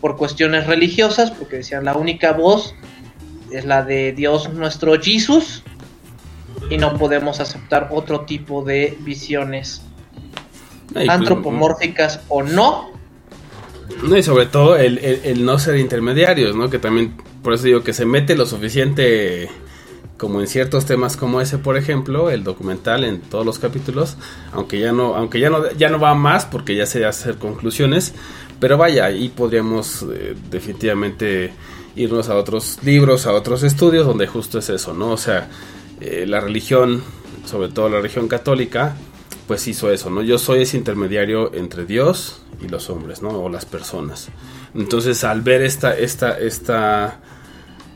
[0.00, 2.74] por cuestiones religiosas, porque decían la única voz
[3.50, 5.62] es la de Dios nuestro Jesús
[6.70, 9.82] y no podemos aceptar otro tipo de visiones
[10.92, 12.90] pues, antropomórficas o no.
[14.02, 16.70] No, y sobre todo el, el- el no ser intermediarios, ¿no?
[16.70, 19.48] Que también, por eso digo que se mete lo suficiente
[20.16, 24.16] como en ciertos temas como ese, por ejemplo, el documental en todos los capítulos,
[24.52, 28.14] aunque ya no, aunque ya no, ya no va más porque ya se hacer conclusiones,
[28.60, 31.52] pero vaya, ahí podríamos eh, definitivamente
[31.96, 35.10] irnos a otros libros, a otros estudios donde justo es eso, ¿no?
[35.10, 35.48] O sea,
[36.00, 37.02] eh, la religión,
[37.44, 38.94] sobre todo la religión católica,
[39.48, 40.22] pues hizo eso, ¿no?
[40.22, 43.30] Yo soy ese intermediario entre Dios y los hombres, ¿no?
[43.30, 44.28] O las personas.
[44.74, 47.20] Entonces, al ver esta, esta, esta,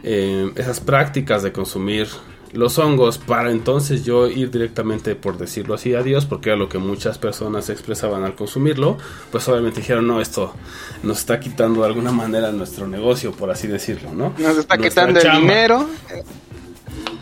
[0.06, 2.08] eh, esas prácticas de consumir
[2.52, 6.68] los hongos para entonces yo ir directamente, por decirlo así, a Dios, porque era lo
[6.70, 8.96] que muchas personas expresaban al consumirlo,
[9.30, 10.54] pues obviamente dijeron, no, esto
[11.02, 14.32] nos está quitando de alguna manera nuestro negocio, por así decirlo, ¿no?
[14.38, 15.88] Nos está Nuestra quitando el dinero.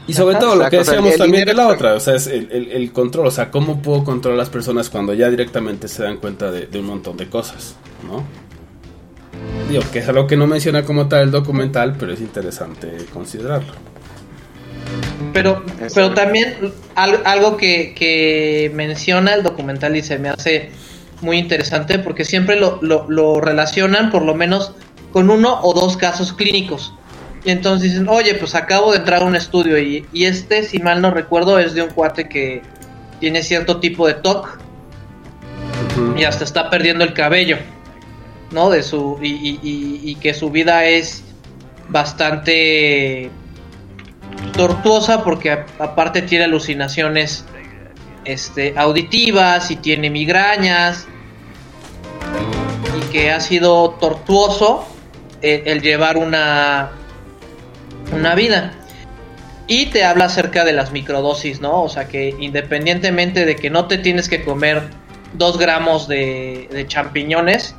[0.07, 2.27] Y sobre Ajá, todo lo que decíamos el también de la otra, o sea, es
[2.27, 5.89] el, el- el control, o sea, cómo puedo controlar a las personas cuando ya directamente
[5.89, 7.75] se dan cuenta de, de un montón de cosas,
[8.07, 8.23] ¿no?
[9.69, 13.73] Digo, que es algo que no menciona como tal el documental, pero es interesante considerarlo.
[15.33, 15.63] Pero,
[15.95, 20.71] pero también al- algo que, que menciona el documental y se me hace
[21.23, 24.75] muy interesante porque siempre lo, lo, lo relacionan por lo menos
[25.13, 26.93] con uno o dos casos clínicos.
[27.45, 30.79] Y entonces dicen, oye, pues acabo de entrar a un estudio y, y este, si
[30.79, 32.63] mal no recuerdo, es de un cuate que
[33.21, 34.59] tiene cierto tipo de TOC
[36.17, 37.57] y hasta está perdiendo el cabello,
[38.55, 38.71] ¿no?
[38.71, 41.23] De su y, y- que su vida es
[41.89, 43.31] bastante
[44.57, 47.45] tortuosa porque a- aparte tiene alucinaciones
[48.25, 51.07] este auditivas y tiene migrañas
[52.97, 54.87] y que ha sido tortuoso
[55.43, 56.93] el, el llevar una
[58.13, 58.73] una vida
[59.67, 61.83] y te habla acerca de las microdosis, ¿no?
[61.83, 64.83] O sea que independientemente de que no te tienes que comer
[65.35, 67.75] dos gramos de champiñones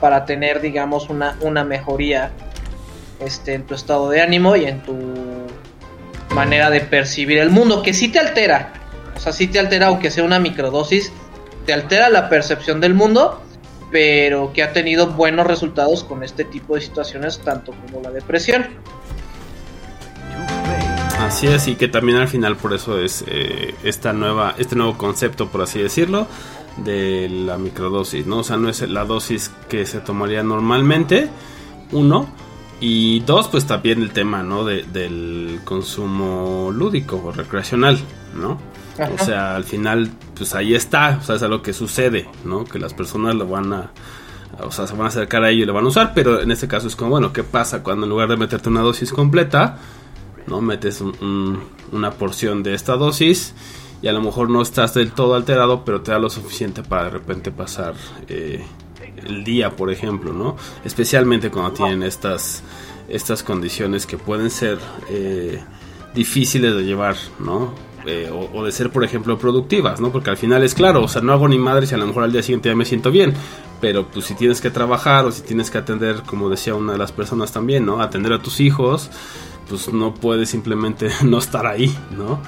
[0.00, 2.30] para tener, digamos, una, una mejoría
[3.20, 4.96] este, en tu estado de ánimo y en tu
[6.34, 8.72] manera de percibir el mundo, que sí te altera.
[9.16, 11.12] O sea, sí te altera, aunque sea una microdosis,
[11.66, 13.42] te altera la percepción del mundo,
[13.90, 18.66] pero que ha tenido buenos resultados con este tipo de situaciones, tanto como la depresión.
[21.30, 24.98] Así es, y que también al final por eso es eh, esta nueva, este nuevo
[24.98, 26.26] concepto, por así decirlo,
[26.76, 28.38] de la microdosis, ¿no?
[28.38, 31.28] O sea, no es la dosis que se tomaría normalmente,
[31.92, 32.28] uno,
[32.80, 34.64] y dos, pues también el tema, ¿no?
[34.64, 38.00] De- del consumo lúdico o recreacional,
[38.34, 38.58] ¿no?
[38.98, 39.12] Ajá.
[39.14, 42.64] O sea, al final, pues ahí está, o sea, es algo que sucede, ¿no?
[42.64, 43.90] Que las personas lo van a,
[44.64, 46.50] o sea, se van a acercar a ello y lo van a usar, pero en
[46.50, 49.78] este caso es como, bueno, ¿qué pasa cuando en lugar de meterte una dosis completa,
[50.50, 50.60] ¿no?
[50.60, 51.60] Metes un- un-
[51.92, 53.54] una porción de esta dosis
[54.02, 57.04] y a lo mejor no estás del todo alterado, pero te da lo suficiente para
[57.04, 57.94] de repente pasar
[58.28, 58.62] eh,
[59.26, 60.56] el día, por ejemplo, ¿no?
[60.84, 62.62] Especialmente cuando tienen estas,
[63.08, 64.78] estas condiciones que pueden ser
[65.08, 65.62] eh,
[66.14, 67.72] difíciles de llevar, ¿no?
[68.06, 70.10] Eh, o, o de ser, por ejemplo, productivas, ¿no?
[70.10, 72.24] Porque al final es claro, o sea, no hago ni madre si a lo mejor
[72.24, 73.34] al día siguiente ya me siento bien,
[73.82, 76.98] pero pues si tienes que trabajar o si tienes que atender, como decía una de
[76.98, 78.00] las personas también, ¿no?
[78.00, 79.10] Atender a tus hijos,
[79.70, 82.40] pues no puedes simplemente no estar ahí, ¿no?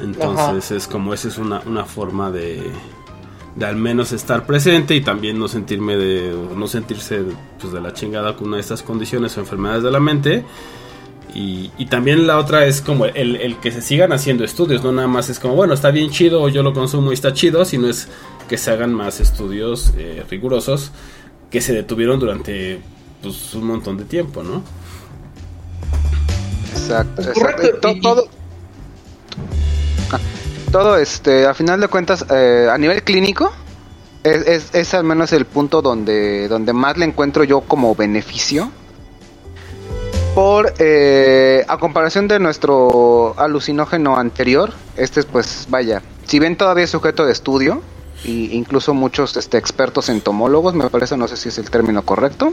[0.00, 2.60] Entonces es como esa es una, una forma de,
[3.54, 7.22] de al menos estar presente y también no sentirme de, no sentirse
[7.60, 10.44] pues de la chingada con una de estas condiciones o enfermedades de la mente.
[11.32, 14.92] Y, y también la otra es como el, el que se sigan haciendo estudios, no
[14.92, 17.64] nada más es como, bueno, está bien chido, o yo lo consumo y está chido,
[17.64, 18.08] sino es
[18.48, 20.92] que se hagan más estudios eh, rigurosos
[21.50, 22.80] que se detuvieron durante
[23.22, 24.62] pues, un montón de tiempo, ¿no?
[26.90, 27.78] Exacto, exacto.
[27.80, 28.28] To- todo,
[30.70, 33.52] todo, este, a final de cuentas, eh, a nivel clínico,
[34.22, 38.70] es, es, es al menos el punto donde, donde más le encuentro yo como beneficio.
[40.34, 46.84] Por, eh, a comparación de nuestro alucinógeno anterior, este es pues, vaya, si bien todavía
[46.84, 47.82] es sujeto de estudio,
[48.24, 52.52] y incluso muchos este, expertos entomólogos, me parece, no sé si es el término correcto,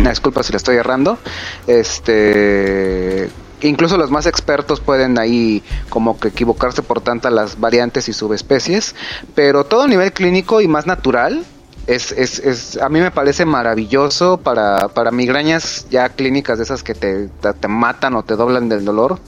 [0.00, 1.18] una disculpa si le estoy errando.
[1.66, 3.30] Este.
[3.62, 8.94] Incluso los más expertos pueden ahí como que equivocarse por tantas las variantes y subespecies.
[9.34, 11.44] Pero todo a nivel clínico y más natural.
[11.86, 16.84] Es, es, es, a mí me parece maravilloso para, para migrañas ya clínicas de esas
[16.84, 19.18] que te, te, matan o te doblan del dolor.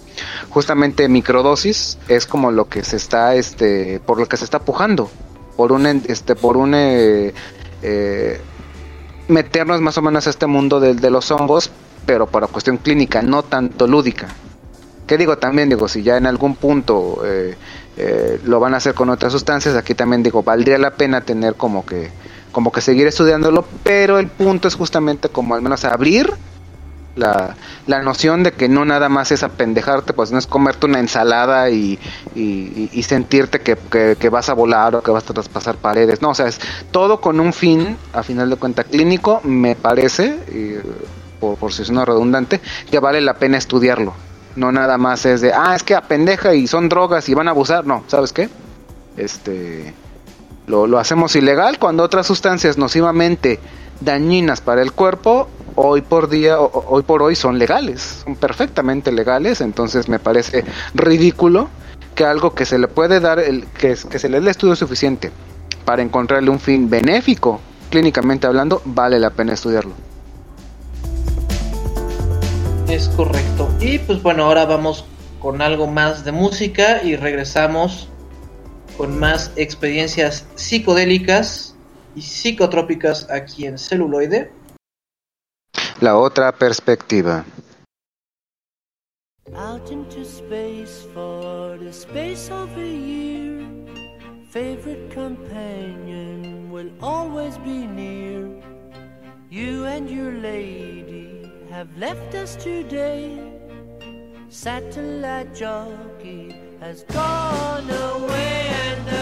[0.51, 5.11] Justamente microdosis es como lo que se está, este, por lo que se está pujando.
[5.57, 7.35] Por un, este, por un, eh,
[7.83, 8.41] eh,
[9.29, 11.71] meternos más o menos a este mundo del de los hongos,
[12.07, 14.29] pero para cuestión clínica, no tanto lúdica.
[15.07, 15.69] ¿Qué digo también?
[15.69, 17.57] Digo, si ya en algún punto eh,
[17.97, 21.55] eh, lo van a hacer con otras sustancias, aquí también digo, valdría la pena tener
[21.55, 22.11] como que,
[22.53, 26.33] como que seguir estudiándolo, pero el punto es justamente como al menos abrir
[27.17, 27.57] la,
[27.87, 31.69] la noción de que no nada más es apendejarte, pues no es comerte una ensalada
[31.71, 31.99] y,
[32.35, 33.77] y, y- sentirte que,
[34.19, 36.23] que- vas a volar o que vas a traspasar paredes.
[36.23, 36.59] No, o sea, es
[36.91, 40.77] todo con un fin, a final de cuentas, clínico, me parece, y,
[41.39, 42.61] por, por si es una redundante,
[42.91, 44.15] que vale la pena estudiarlo.
[44.57, 47.53] No nada más es de, ah, es que apendeja y son drogas y van a
[47.53, 47.87] abusar.
[47.87, 48.49] No, ¿sabes qué?
[49.17, 49.95] Este
[50.67, 53.59] lo, lo hacemos ilegal cuando otras sustancias nocivamente
[54.05, 59.61] dañinas para el cuerpo hoy por día hoy por hoy son legales son perfectamente legales
[59.61, 61.69] entonces me parece ridículo
[62.15, 64.77] que algo que se le puede dar el que, que se le dé el estudio
[64.77, 65.31] suficiente
[65.85, 69.93] para encontrarle un fin benéfico clínicamente hablando vale la pena estudiarlo
[72.93, 73.71] Es correcto.
[73.81, 75.07] Y pues bueno, ahora vamos
[75.41, 78.07] con algo más de música y regresamos
[78.99, 81.72] con más experiencias psicodélicas
[82.15, 84.53] y psicotrópicas aquí en celuloide.
[86.01, 87.45] la otra perspectiva
[89.55, 93.67] Out into space for the space of a year.
[94.51, 98.49] Favorite companion will always be near.
[99.51, 103.37] You and your lady have left us today.
[104.49, 109.22] Satellite jockey has gone away and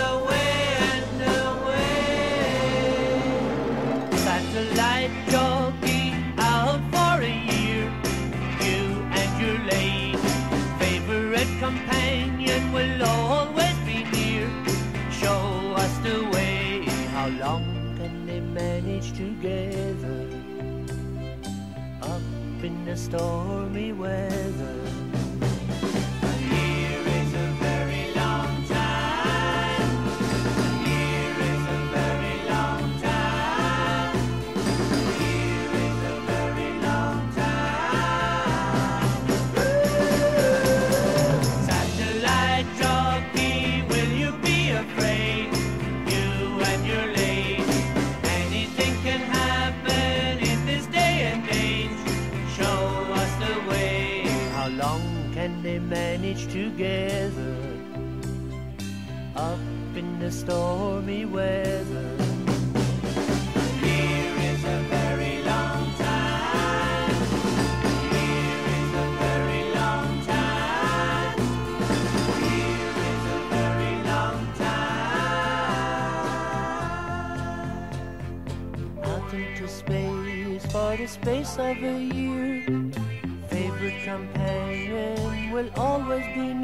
[19.00, 20.28] together?
[22.02, 22.20] Up
[22.62, 24.89] in the stormy weather.
[56.80, 57.56] Together?
[59.36, 59.58] Up
[59.94, 62.16] in the stormy weather.
[63.84, 67.10] Here is a very long time.
[68.14, 71.38] Here is a very long time.
[72.48, 75.04] Here is a very long time.
[79.04, 82.64] Out into space for the space of a year.
[83.48, 86.54] Favorite companion will always be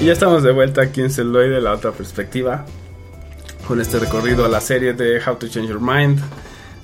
[0.00, 2.64] Y ya estamos de vuelta aquí en Celuloide, la otra perspectiva,
[3.68, 6.18] con este recorrido a la serie de How to Change Your Mind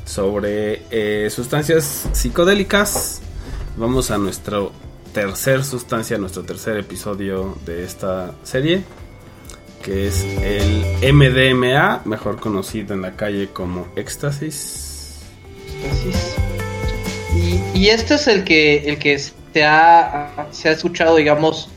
[0.04, 3.22] sobre eh, sustancias psicodélicas.
[3.78, 4.70] Vamos a nuestro
[5.14, 8.82] tercer sustancia, nuestro tercer episodio de esta serie,
[9.82, 15.20] que es el MDMA, mejor conocido en la calle como éxtasis.
[15.82, 16.34] Éxtasis.
[17.34, 21.70] Y, y este es el que el que se ha, se ha escuchado, digamos,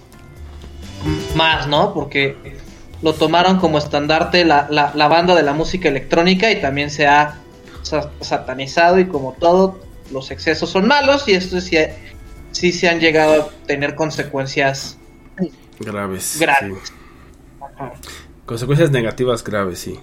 [1.40, 1.94] más, ¿no?
[1.94, 2.36] Porque
[3.02, 7.08] lo tomaron como estandarte la, la, la banda de la música electrónica y también se
[7.08, 7.36] ha
[7.82, 9.80] sa- satanizado y como todo,
[10.12, 11.78] los excesos son malos y esto sí,
[12.52, 14.98] sí se han llegado a tener consecuencias
[15.80, 16.38] Graves.
[16.40, 16.78] graves.
[16.84, 16.94] sí.
[18.46, 19.98] Consecuencias negativas graves, sí.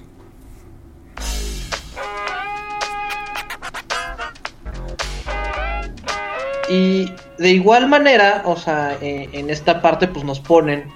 [6.68, 10.89] Y de igual manera, o sea, eh, en esta parte pues nos ponen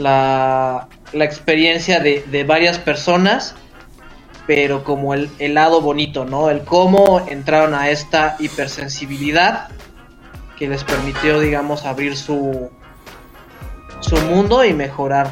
[0.00, 3.54] la, la experiencia de, de varias personas,
[4.46, 6.50] pero como el, el lado bonito, ¿no?
[6.50, 9.68] El cómo entraron a esta hipersensibilidad
[10.58, 12.70] que les permitió, digamos, abrir su,
[14.00, 15.30] su mundo y mejorar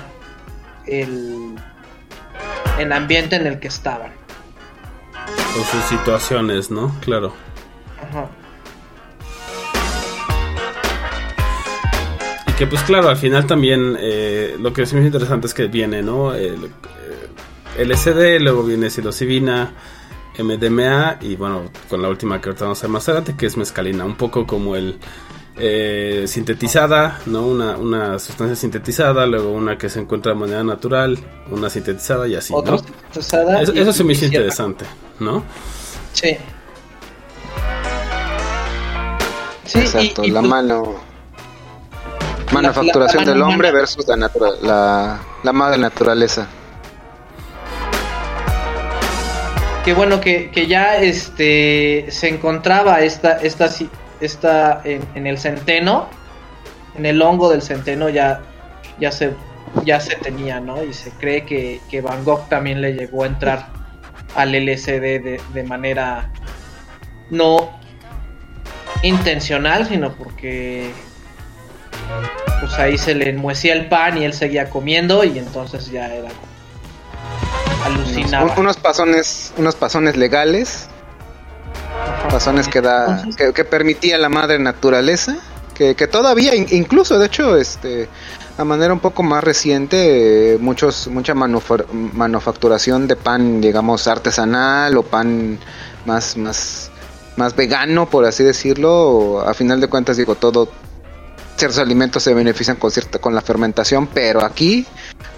[0.86, 1.54] el,
[2.78, 4.12] el ambiente en el que estaban.
[5.58, 6.94] O sus situaciones, ¿no?
[7.00, 7.32] Claro.
[8.00, 8.28] Ajá.
[12.58, 16.02] Que pues claro, al final también eh, lo que es muy interesante es que viene,
[16.02, 16.34] ¿no?
[16.34, 19.72] El, eh, LSD, luego viene psilocibina,
[20.38, 23.56] MDMA y bueno, con la última que ahorita vamos a ver más adelante, que es
[23.56, 24.98] mescalina, un poco como el
[25.56, 27.46] eh, sintetizada, ¿no?
[27.46, 31.16] Una, una sustancia sintetizada, luego una que se encuentra de manera natural,
[31.50, 32.78] una sintetizada y así, Otra ¿no?
[32.78, 34.84] sintetizada Eso, y- eso se me hizo interesante,
[35.20, 35.44] ¿no?
[36.12, 36.36] Sí.
[39.64, 41.07] Sí, Exacto, y- y la pues- mano.
[42.62, 46.46] Manufacturación la del mano hombre versus la, natura- la, la madre naturaleza.
[49.84, 53.68] que bueno que, que ya este se encontraba esta esta
[54.20, 56.08] esta en, en el centeno
[56.96, 58.40] en el hongo del centeno ya
[59.00, 59.32] ya se
[59.84, 63.28] ya se tenía no y se cree que, que Van Gogh también le llegó a
[63.28, 63.66] entrar
[64.34, 66.30] al LSD de, de manera
[67.30, 67.70] no
[69.02, 70.92] intencional sino porque
[72.60, 76.28] pues ahí se le enmuecía el pan y él seguía comiendo y entonces ya era
[77.84, 78.44] alucinaba.
[78.44, 80.86] Unos, unos pasones, unos pasones legales.
[82.30, 85.36] Razones que da que, que permitía la madre naturaleza
[85.74, 88.08] que, que todavía in- incluso de hecho este
[88.58, 95.02] a manera un poco más reciente muchos mucha manufa- manufacturación de pan digamos artesanal o
[95.04, 95.58] pan
[96.04, 96.90] más más
[97.36, 100.68] más vegano por así decirlo a final de cuentas digo todo
[101.58, 104.86] ciertos alimentos se benefician con cierta con la fermentación pero aquí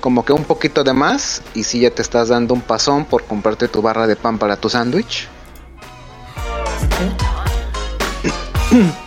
[0.00, 3.24] como que un poquito de más y si ya te estás dando un pasón por
[3.24, 5.26] comprarte tu barra de pan para tu sándwich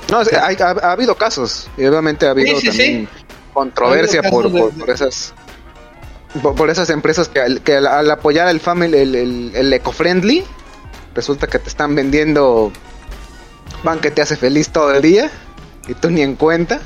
[0.09, 3.07] no, o sea, hay- ha, ha habido casos y obviamente ha habido Sí, sí, también
[3.17, 3.25] sí.
[3.53, 5.33] controversia Ha habido por, por, de- por esas
[6.41, 9.71] por, por esas empresas que, al- que al, al apoyar el family el, el, el
[9.73, 10.43] eco-friendly
[11.15, 12.71] resulta que te están vendiendo
[13.83, 15.31] pan que te hace feliz todo el día
[15.87, 16.81] y tú ni en cuenta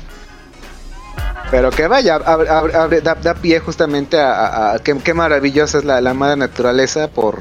[1.50, 6.00] pero que vaya, abre- abre- da, da pie justamente a, a- qué, maravillosa es la,
[6.00, 7.40] la madre naturaleza por,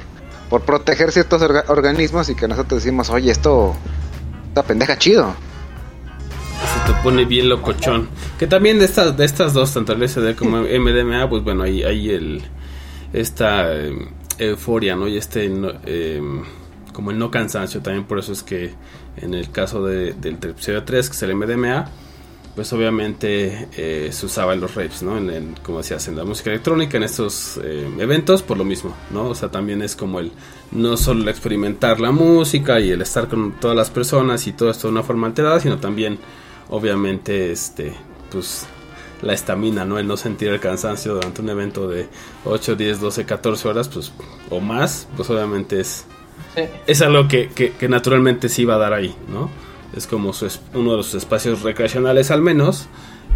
[0.49, 3.75] por proteger ciertos orga- organismos y que nosotros decimos, oye, esto,
[4.49, 5.33] esta pendeja chido.
[6.85, 8.09] Se te pone bien locochón.
[8.39, 11.83] Que también de estas, de estas dos, tanto el SD como MDMA, pues bueno, hay,
[11.83, 12.43] hay el
[13.13, 13.95] esta eh,
[14.39, 15.07] euforia, ¿no?
[15.07, 15.51] Y este
[15.85, 16.21] eh,
[16.93, 18.73] como el no cansancio, también por eso es que
[19.17, 21.89] en el caso de, del episodio 3, que es el MDMA,
[22.57, 25.15] pues obviamente eh, se usaba en los raves, ¿no?
[25.17, 28.93] En, el- como decías, en la música electrónica, en estos eh, eventos, por lo mismo,
[29.11, 29.27] ¿no?
[29.27, 30.31] O sea, también es como el
[30.71, 34.71] no solo el experimentar la música y el estar con todas las personas y todo
[34.71, 36.17] esto de una forma alterada, sino también,
[36.69, 37.93] obviamente, este,
[38.31, 38.65] pues
[39.21, 39.97] la estamina, ¿no?
[39.99, 42.07] El no sentir el cansancio durante un evento de
[42.43, 44.11] 8, 10, 12, 14 horas, pues,
[44.49, 46.05] o más, pues obviamente es,
[46.55, 46.63] Sí.
[46.87, 49.49] es algo que, que- que naturalmente sí va a dar ahí, ¿no?
[49.97, 52.87] Es como su uno de los espacios recreacionales al menos,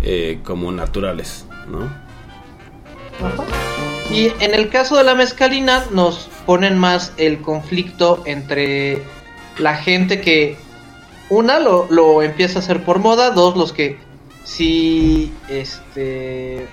[0.03, 1.89] eh, como naturales, ¿no?
[4.11, 9.01] Y en el caso de la mezcalina nos ponen más el conflicto entre
[9.57, 10.55] la gente que
[11.29, 13.97] una lo, lo empieza a hacer por moda, dos los que
[14.43, 16.67] sí este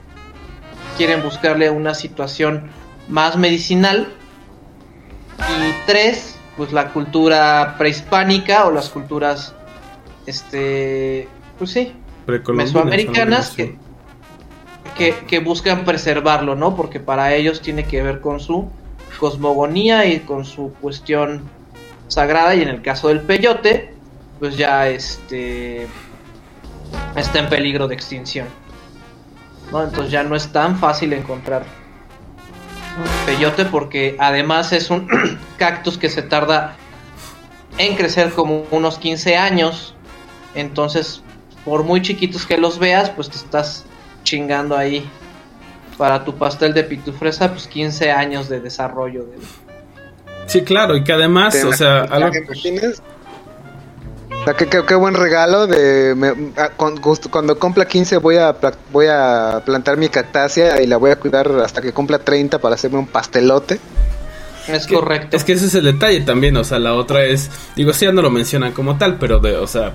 [0.98, 2.70] quieren buscarle una situación
[3.08, 4.12] más medicinal
[5.38, 9.54] y tres pues la cultura prehispánica o las culturas
[10.28, 11.92] este pues sí
[12.52, 13.56] mesoamericanas
[14.96, 16.74] que, que buscan preservarlo, ¿no?
[16.76, 18.68] Porque para ellos tiene que ver con su
[19.18, 21.42] cosmogonía y con su cuestión
[22.08, 23.94] sagrada y en el caso del peyote,
[24.38, 25.86] pues ya este
[27.16, 28.46] está en peligro de extinción.
[29.70, 29.84] ¿no?
[29.84, 31.64] Entonces ya no es tan fácil encontrar
[33.26, 35.08] peyote porque además es un
[35.58, 36.76] cactus que se tarda
[37.76, 39.94] en crecer como unos 15 años.
[40.60, 41.22] Entonces,
[41.64, 43.84] por muy chiquitos que los veas, pues te estás
[44.24, 45.08] chingando ahí
[45.96, 49.24] para tu pastel de pitufresa, pues 15 años de desarrollo.
[49.24, 49.36] De...
[50.46, 52.30] Sí, claro, y que además, ¿Te o sea, algo.
[54.40, 58.36] O sea, qué, qué- qué buen regalo de me- con- justo cuando cumpla 15 voy
[58.36, 58.54] a
[58.92, 62.74] voy a plantar mi cactácea y la voy a cuidar hasta que cumpla 30 para
[62.76, 63.80] hacerme un pastelote.
[64.68, 65.36] Es que- correcto.
[65.36, 68.12] Es que ese es el detalle también, o sea, la otra es, digo, sí ya
[68.12, 69.94] no lo mencionan como tal, pero de, o sea,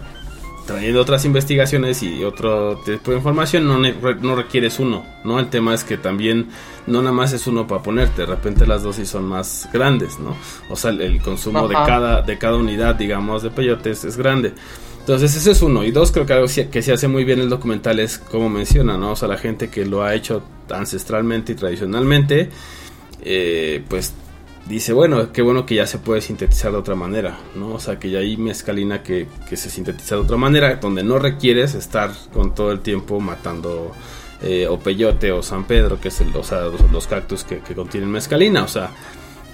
[0.66, 5.40] trayendo otras investigaciones y otro tipo de información, no, no requieres uno, ¿no?
[5.40, 6.50] El tema es que también
[6.88, 10.36] no nada más es uno para ponerte, de repente las dosis son más grandes, ¿no?
[10.70, 14.54] O sea, el, el consumo de cada, de cada unidad, digamos, de peyotes es grande.
[15.00, 15.84] Entonces, ese es uno.
[15.84, 18.98] Y dos, creo que algo que se hace muy bien el documental es como menciona,
[18.98, 19.12] ¿no?
[19.12, 22.50] O sea, la gente que lo ha hecho ancestralmente y tradicionalmente,
[23.22, 24.14] eh, pues
[24.68, 27.74] dice, bueno, qué bueno que ya se puede sintetizar de otra manera, ¿no?
[27.74, 31.20] O sea, que ya hay mezcalina que, que se sintetiza de otra manera, donde no
[31.20, 33.92] requieres estar con todo el tiempo matando
[34.42, 37.60] eh, o peyote o San Pedro, que es el, o sea, los, los cactus que,
[37.60, 38.92] que contienen mezcalina, o sea,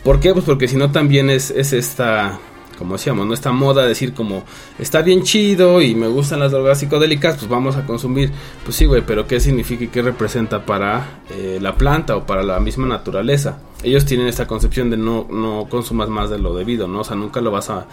[0.04, 0.34] ¿por qué?
[0.34, 2.40] Pues porque si no también es, es esta,
[2.80, 3.34] como decíamos, ¿no?
[3.34, 4.44] Esta moda de decir como,
[4.80, 8.32] está bien chido y me gustan las drogas psicodélicas, pues vamos a consumir.
[8.64, 12.42] Pues sí, güey, pero ¿qué significa y qué representa para eh, la planta o para
[12.42, 13.60] la misma naturaleza?
[13.84, 17.02] Ellos tienen esta concepción de no, no consumas más de lo debido, ¿no?
[17.02, 17.86] O sea, nunca lo vas a...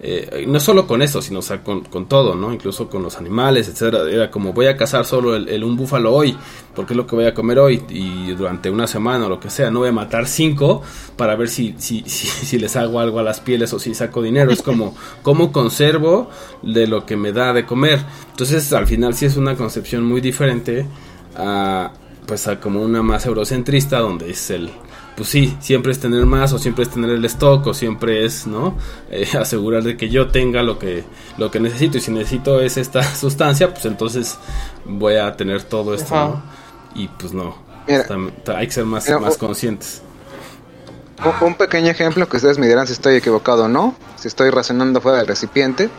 [0.00, 2.52] eh, no solo con esto, sino o sea, con, con todo, ¿no?
[2.52, 4.08] Incluso con los animales, etcétera.
[4.10, 6.36] Era como voy a cazar solo el, el- un búfalo hoy,
[6.74, 9.50] porque es lo que voy a comer hoy y durante una semana o lo que
[9.50, 9.70] sea.
[9.70, 10.82] No voy a matar cinco
[11.16, 14.22] para ver si, si, si, si les hago algo a las pieles o si saco
[14.22, 14.52] dinero.
[14.52, 16.30] Es como cómo conservo
[16.62, 17.98] de lo que me da de comer.
[18.30, 20.86] Entonces, al final sí es una concepción muy diferente
[21.36, 21.92] a
[22.26, 24.70] pues a como una más eurocentrista donde es el
[25.18, 28.46] pues sí, siempre es tener más o siempre es tener el stock o siempre es,
[28.46, 28.76] ¿no?
[29.10, 31.04] Eh, asegurar de que yo tenga lo que
[31.36, 34.38] lo que necesito y si necesito es esta sustancia, pues entonces
[34.84, 36.26] voy a tener todo esto, Ajá.
[36.28, 36.42] ¿no?
[36.94, 37.56] Y pues no.
[37.86, 38.00] Mira.
[38.02, 40.02] Está- está- hay que ser más, Mira, más conscientes.
[41.24, 44.50] Un- Un pequeño ejemplo que ustedes me dirán si estoy equivocado o no, si estoy
[44.50, 45.90] razonando fuera del recipiente.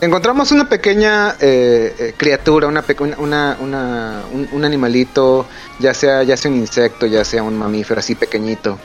[0.00, 2.84] Encontramos una pequeña eh, eh, criatura, una,
[3.18, 5.46] una, una- un, un animalito,
[5.78, 8.78] ya sea, ya sea un insecto, ya sea un mamífero así pequeñito,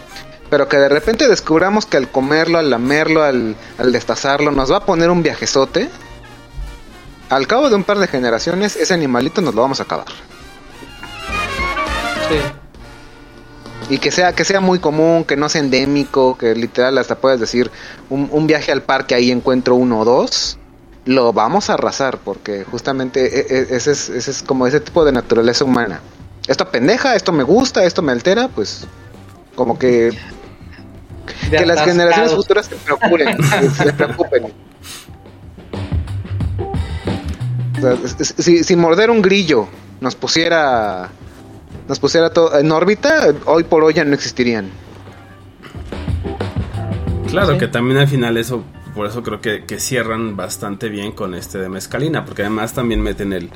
[0.49, 4.78] pero que de repente descubramos que al comerlo, al lamerlo, al, al destazarlo, nos va
[4.78, 5.89] a poner un viajezote.
[7.30, 10.05] Al cabo de un par de generaciones, ese animalito nos lo vamos a acabar.
[12.30, 13.93] Sí.
[13.93, 17.39] Y que sea, que sea muy común, que no sea endémico, que literal hasta puedes
[17.41, 17.70] decir
[18.09, 20.57] un, un viaje al parque ahí encuentro uno o dos,
[21.06, 25.04] lo vamos a arrasar, porque justamente e- e- ese es, ese es como ese tipo
[25.04, 25.99] de naturaleza humana.
[26.47, 28.88] Esto pendeja, esto me gusta, esto me altera, pues
[29.56, 30.12] como que,
[31.49, 33.38] De que las generaciones futuras se preocupen,
[33.78, 34.43] se preocupen.
[37.78, 39.68] O sea, s- si, si morder un grillo
[40.02, 41.10] nos pusiera
[41.88, 44.70] nos pusiera todo en órbita, hoy por hoy ya no existirían.
[47.30, 47.58] Claro Sí.
[47.60, 51.57] que también al final eso, por eso creo que, que cierran bastante bien con este
[51.57, 53.49] de mezcalina, porque además también meten el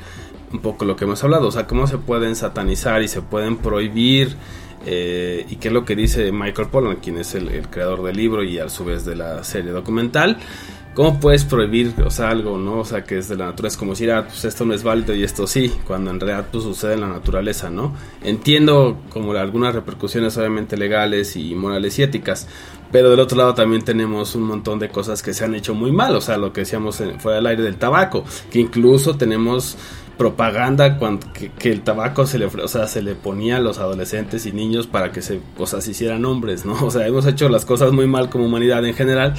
[0.52, 3.56] un poco lo que hemos hablado, o sea, cómo se pueden satanizar y se pueden
[3.56, 4.36] prohibir,
[4.84, 8.44] eh, y qué es lo que dice Michael Pollan, quien es el, creador del libro
[8.44, 10.38] y a su vez de la serie documental.
[10.94, 12.78] ¿Cómo puedes prohibir, o sea, algo, no?
[12.78, 15.14] O sea, que es de la naturaleza, como decir, ah, pues esto no es válido
[15.14, 17.94] y esto sí, cuando en realidad pues sucede en la naturaleza, ¿no?
[18.22, 22.48] Entiendo como algunas repercusiones obviamente legales y morales y éticas,
[22.92, 25.92] pero del otro lado también tenemos un montón de cosas que se han hecho muy
[25.92, 29.76] mal, o sea, lo que decíamos en- fuera del aire del tabaco, que incluso tenemos
[30.16, 33.78] propaganda cuando, que, que el tabaco se le, o sea, se le ponía a los
[33.78, 36.72] adolescentes y niños para que se, o sea, se hicieran hombres, ¿no?
[36.86, 39.34] O sea, hemos hecho las cosas muy mal como humanidad en general,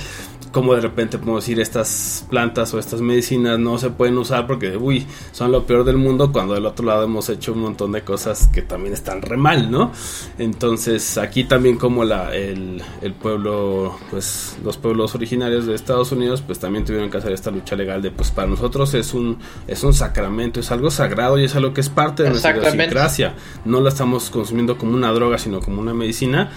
[0.51, 4.77] como de repente podemos decir estas plantas o estas medicinas no se pueden usar porque,
[4.77, 8.01] uy, son lo peor del mundo, cuando del otro lado hemos hecho un montón de
[8.01, 9.91] cosas que también están re mal, ¿no?
[10.37, 16.41] Entonces, aquí también como la, el, el pueblo, pues los pueblos originarios de Estados Unidos,
[16.41, 19.37] pues también tuvieron que hacer esta lucha legal de, pues para nosotros es un,
[19.67, 23.35] es un sacramento, es algo sagrado y es algo que es parte de nuestra idiosincrasia.
[23.65, 26.49] No la estamos consumiendo como una droga, sino como una medicina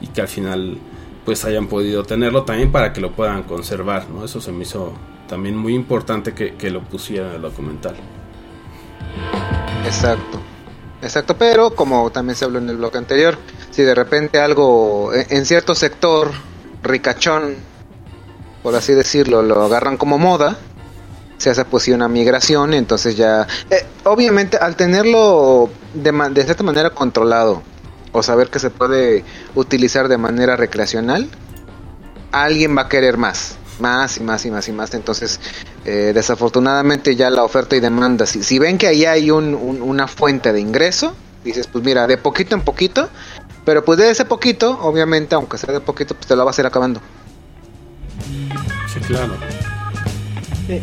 [0.00, 0.78] y que al final
[1.28, 4.24] pues hayan podido tenerlo también para que lo puedan conservar, ¿no?
[4.24, 4.94] Eso se me hizo
[5.28, 7.94] también muy importante que, que lo pusieran en el documental.
[9.84, 10.40] Exacto.
[11.02, 13.36] Exacto, pero como también se habló en el bloque anterior,
[13.70, 16.30] si de repente algo en, en cierto sector
[16.82, 17.56] ricachón,
[18.62, 20.56] por así decirlo, lo agarran como moda,
[21.36, 26.88] se hace pues una migración, entonces ya, eh, obviamente al tenerlo de, de cierta manera
[26.88, 27.62] controlado
[28.12, 31.28] o saber que se puede utilizar de manera recreacional,
[32.32, 34.94] alguien va a querer más, más y más y más y más.
[34.94, 35.40] Entonces,
[35.84, 39.82] eh, desafortunadamente ya la oferta y demanda, si, si ven que ahí hay un- un-
[39.82, 43.08] una fuente de ingreso, dices, pues mira, de poquito en poquito,
[43.64, 46.62] pero pues de ese poquito, obviamente, aunque sea de poquito, pues te lo vas a
[46.62, 47.00] ir acabando.
[48.92, 49.34] Sí, claro.
[50.66, 50.80] Sí.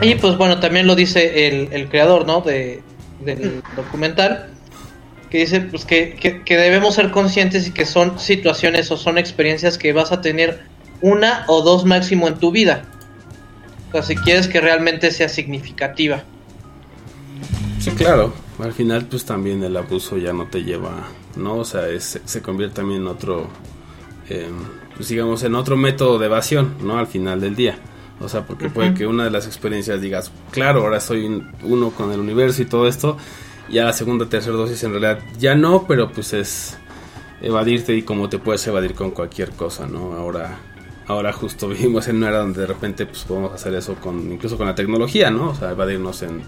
[0.00, 2.40] Y pues bueno, también lo dice el, el creador, ¿no?
[2.40, 2.82] De,
[3.24, 4.50] del documental.
[5.34, 9.18] Que dice pues que, que, que debemos ser conscientes y que son situaciones o son
[9.18, 10.60] experiencias que vas a tener
[11.00, 12.84] una o dos máximo en tu vida.
[13.88, 16.22] O sea, si quieres que realmente sea significativa.
[17.80, 18.32] Sí, claro.
[18.60, 21.56] Al final, pues también el abuso ya no te lleva, ¿no?
[21.56, 23.48] O sea, es- se convierte también en otro,
[24.30, 24.46] eh,
[24.96, 26.96] pues digamos, en otro método de evasión, ¿no?
[26.96, 27.76] Al final del día.
[28.20, 31.90] O sea, porque puede que una de las experiencias digas, claro, ahora soy un- uno
[31.90, 33.16] con el universo y todo esto,
[33.68, 36.78] y a la segunda, tercera dosis en realidad ya no, pero pues es
[37.40, 40.12] evadirte y como te puedes evadir con cualquier cosa, ¿no?
[40.14, 40.58] Ahora,
[41.06, 44.56] ahora justo vivimos en una era donde de repente pues podemos hacer eso con, incluso
[44.56, 45.50] con la tecnología, ¿no?
[45.50, 46.42] O sea, evadirnos en,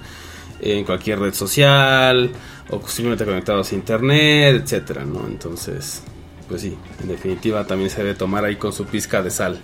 [0.60, 2.30] en cualquier red social
[2.70, 5.26] o simplemente conectados a internet, etcétera, ¿no?
[5.26, 6.02] Entonces,
[6.48, 9.60] pues sí, en definitiva también se debe tomar ahí con su pizca de sal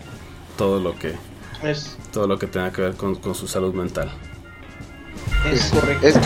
[0.56, 1.14] todo lo que
[1.62, 4.10] Es, todo lo que tenga que ver con, con su salud mental.
[5.50, 6.06] es correcto.
[6.06, 6.16] Es,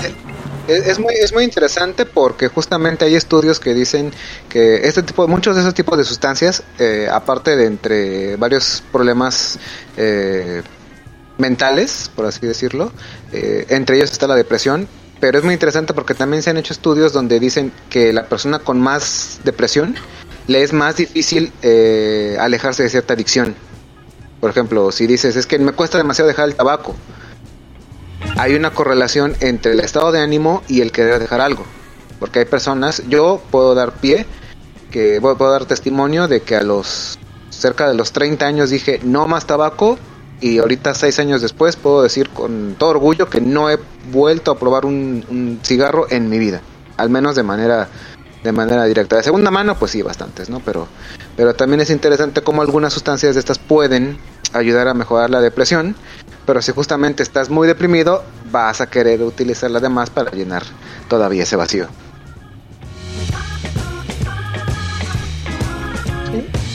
[0.69, 4.13] es- muy, es muy interesante porque justamente hay estudios que dicen
[4.49, 9.59] que este tipo, muchos de esos tipos de sustancias, eh, aparte de entre varios problemas
[9.97, 10.63] eh,
[11.39, 12.93] mentales, por así decirlo,
[13.33, 14.89] eh, entre ellos está la depresión,
[15.21, 18.59] pero es muy interesante porque también se han hecho estudios donde dicen que la persona
[18.59, 19.95] con más depresión
[20.47, 23.55] le es más difícil eh, alejarse de cierta adicción.
[24.41, 26.95] Por ejemplo, si dices, es que me cuesta demasiado dejar el tabaco,
[28.37, 31.65] hay una correlación entre el estado de ánimo y el querer dejar algo.
[32.19, 34.27] Porque hay personas, yo puedo dar pie,
[34.91, 37.19] que puedo dar testimonio de que a los
[37.51, 39.99] cerca de los 30 años dije no más tabaco
[40.41, 43.79] y ahorita seis años después puedo decir con todo orgullo que no he
[44.13, 46.61] vuelto a probar un, un cigarro en mi vida,
[46.99, 47.89] al menos de manera
[48.43, 49.17] de manera directa.
[49.17, 50.61] De segunda mano, pues sí, bastantes, ¿no?
[50.61, 50.87] Pero,
[51.37, 54.19] pero también es interesante cómo algunas sustancias de estas pueden
[54.53, 55.97] ayudar a mejorar la depresión.
[56.47, 60.63] Pero si justamente estás muy deprimido, vas a querer utilizar las demás para llenar
[61.09, 61.89] todavía ese vacío.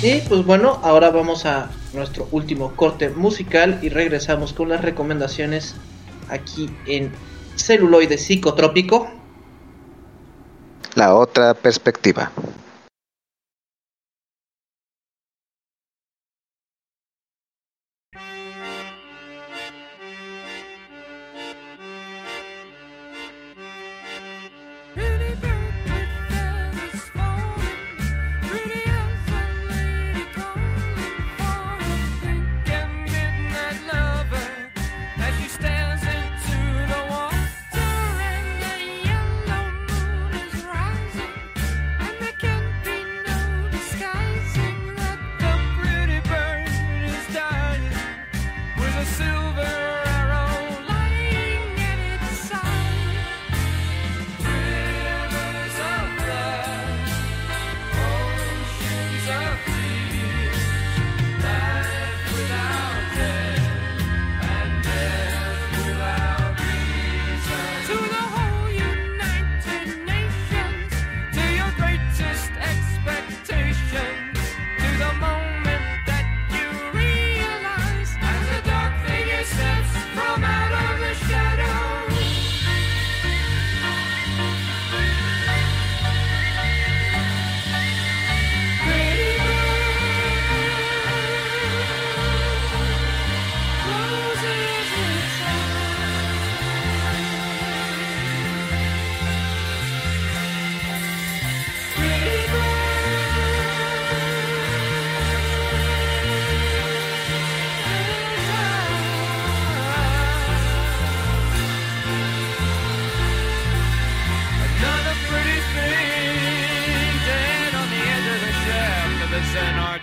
[0.03, 5.75] Y pues bueno, ahora vamos a nuestro último corte musical y regresamos con las recomendaciones
[6.27, 7.11] aquí en
[7.55, 9.07] celuloide psicotrópico.
[10.95, 12.31] La otra perspectiva.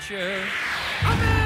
[0.08, 0.42] future.
[1.04, 1.37] Amen.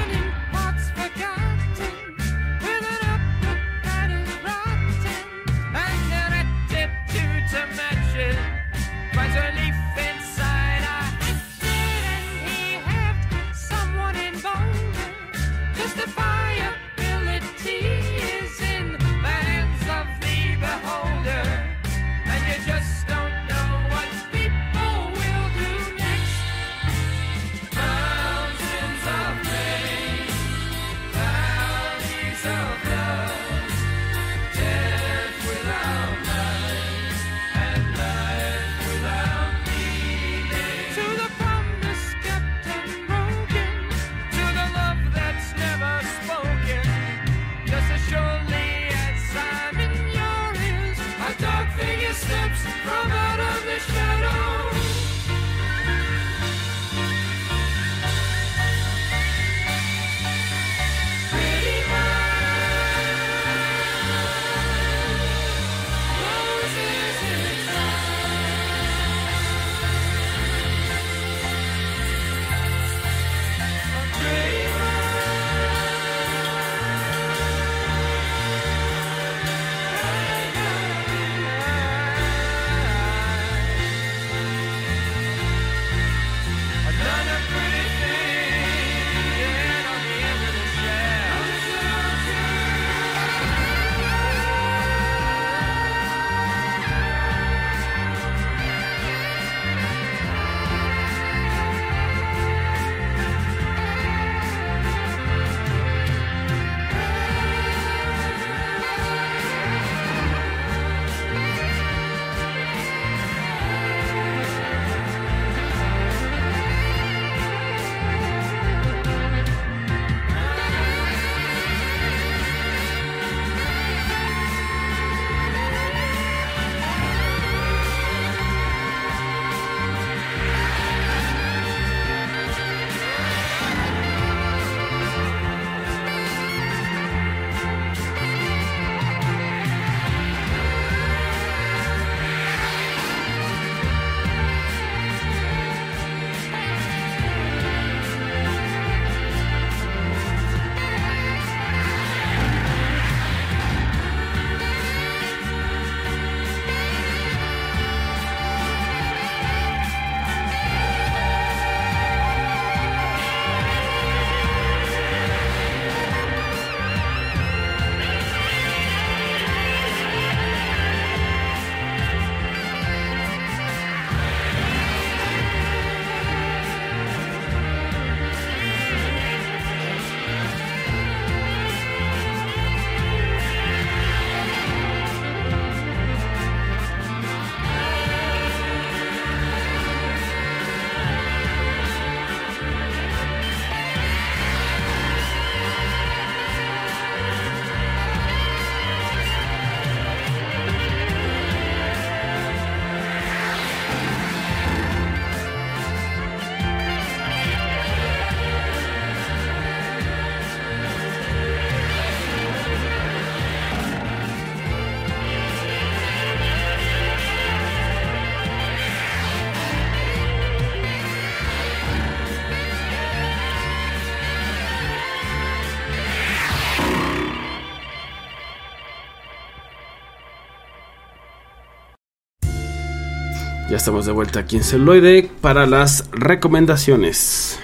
[233.83, 237.59] Estamos de vuelta aquí en Celuloide para las recomendaciones.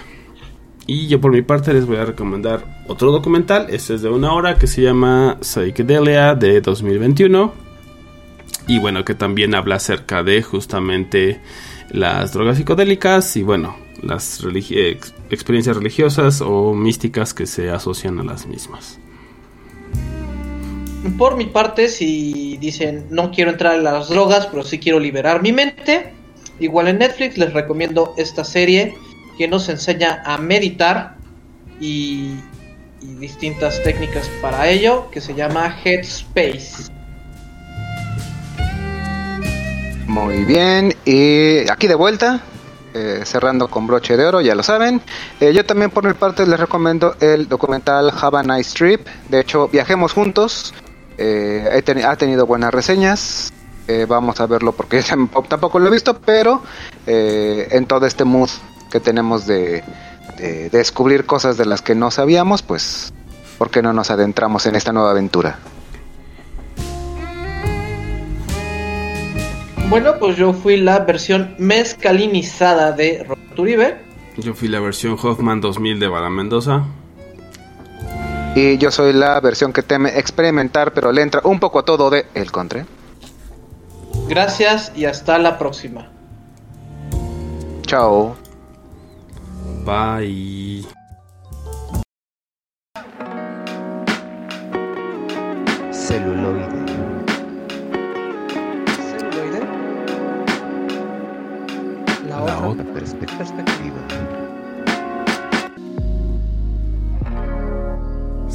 [0.84, 3.68] Y yo por mi parte les voy a recomendar otro documental.
[3.70, 7.52] Este es de una hora que se llama Psychedelia de 2021.
[8.66, 11.40] Y bueno, que también habla acerca de justamente
[11.90, 14.44] las drogas psicodélicas y bueno, las
[15.30, 18.98] experiencias religiosas o místicas que se asocian a las mismas.
[21.16, 25.42] Por mi parte, si dicen no quiero entrar en las drogas, pero sí quiero liberar
[25.42, 26.12] mi mente,
[26.60, 28.94] igual en Netflix les recomiendo esta serie
[29.36, 31.16] que nos enseña a meditar
[31.80, 32.34] y,
[33.00, 36.90] y distintas técnicas para ello, que se llama Headspace.
[40.06, 42.40] Muy bien, y aquí de vuelta,
[42.94, 45.00] eh, cerrando con broche de oro, ya lo saben.
[45.40, 49.06] Eh, yo también por mi parte les recomiendo el documental Have a Nice Trip.
[49.28, 50.74] De hecho, viajemos juntos.
[51.18, 53.52] Eh, ha tenido buenas reseñas.
[53.88, 55.02] Eh, vamos a verlo porque
[55.48, 56.62] tampoco lo he visto, pero
[57.06, 58.50] eh, en todo este mood
[58.90, 59.82] que tenemos de,
[60.38, 63.12] de descubrir cosas de las que no sabíamos, pues,
[63.58, 65.58] ¿por qué no nos adentramos en esta nueva aventura?
[69.88, 73.96] Bueno, pues yo fui la versión mezcalinizada de Roberto Uribe.
[74.36, 76.84] Yo fui la versión Hoffman 2000 de Bala Mendoza.
[78.60, 82.10] Y yo soy la versión que teme experimentar, pero le entra un poco a todo
[82.10, 82.86] de El Contre.
[84.28, 86.08] Gracias y hasta la próxima.
[87.82, 88.34] Chao.
[89.84, 90.84] Bye.
[95.92, 96.66] Celuloide.
[99.08, 99.60] Celuloide.
[102.28, 103.77] La, La otra otra perspe- perspectiva.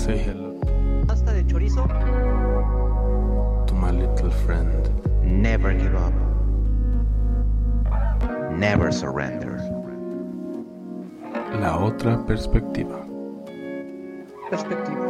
[0.04, 0.54] Say hello
[1.08, 1.88] pasta de chorizo.
[3.68, 4.89] to my little friend.
[5.24, 6.14] Never give up.
[8.51, 9.60] Never surrender.
[11.62, 12.99] La otra perspectiva.
[14.49, 15.06] Perspectiva.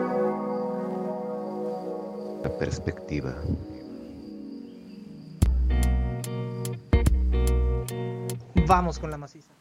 [2.44, 3.34] La perspectiva.
[8.68, 9.53] Vamos con la maciza.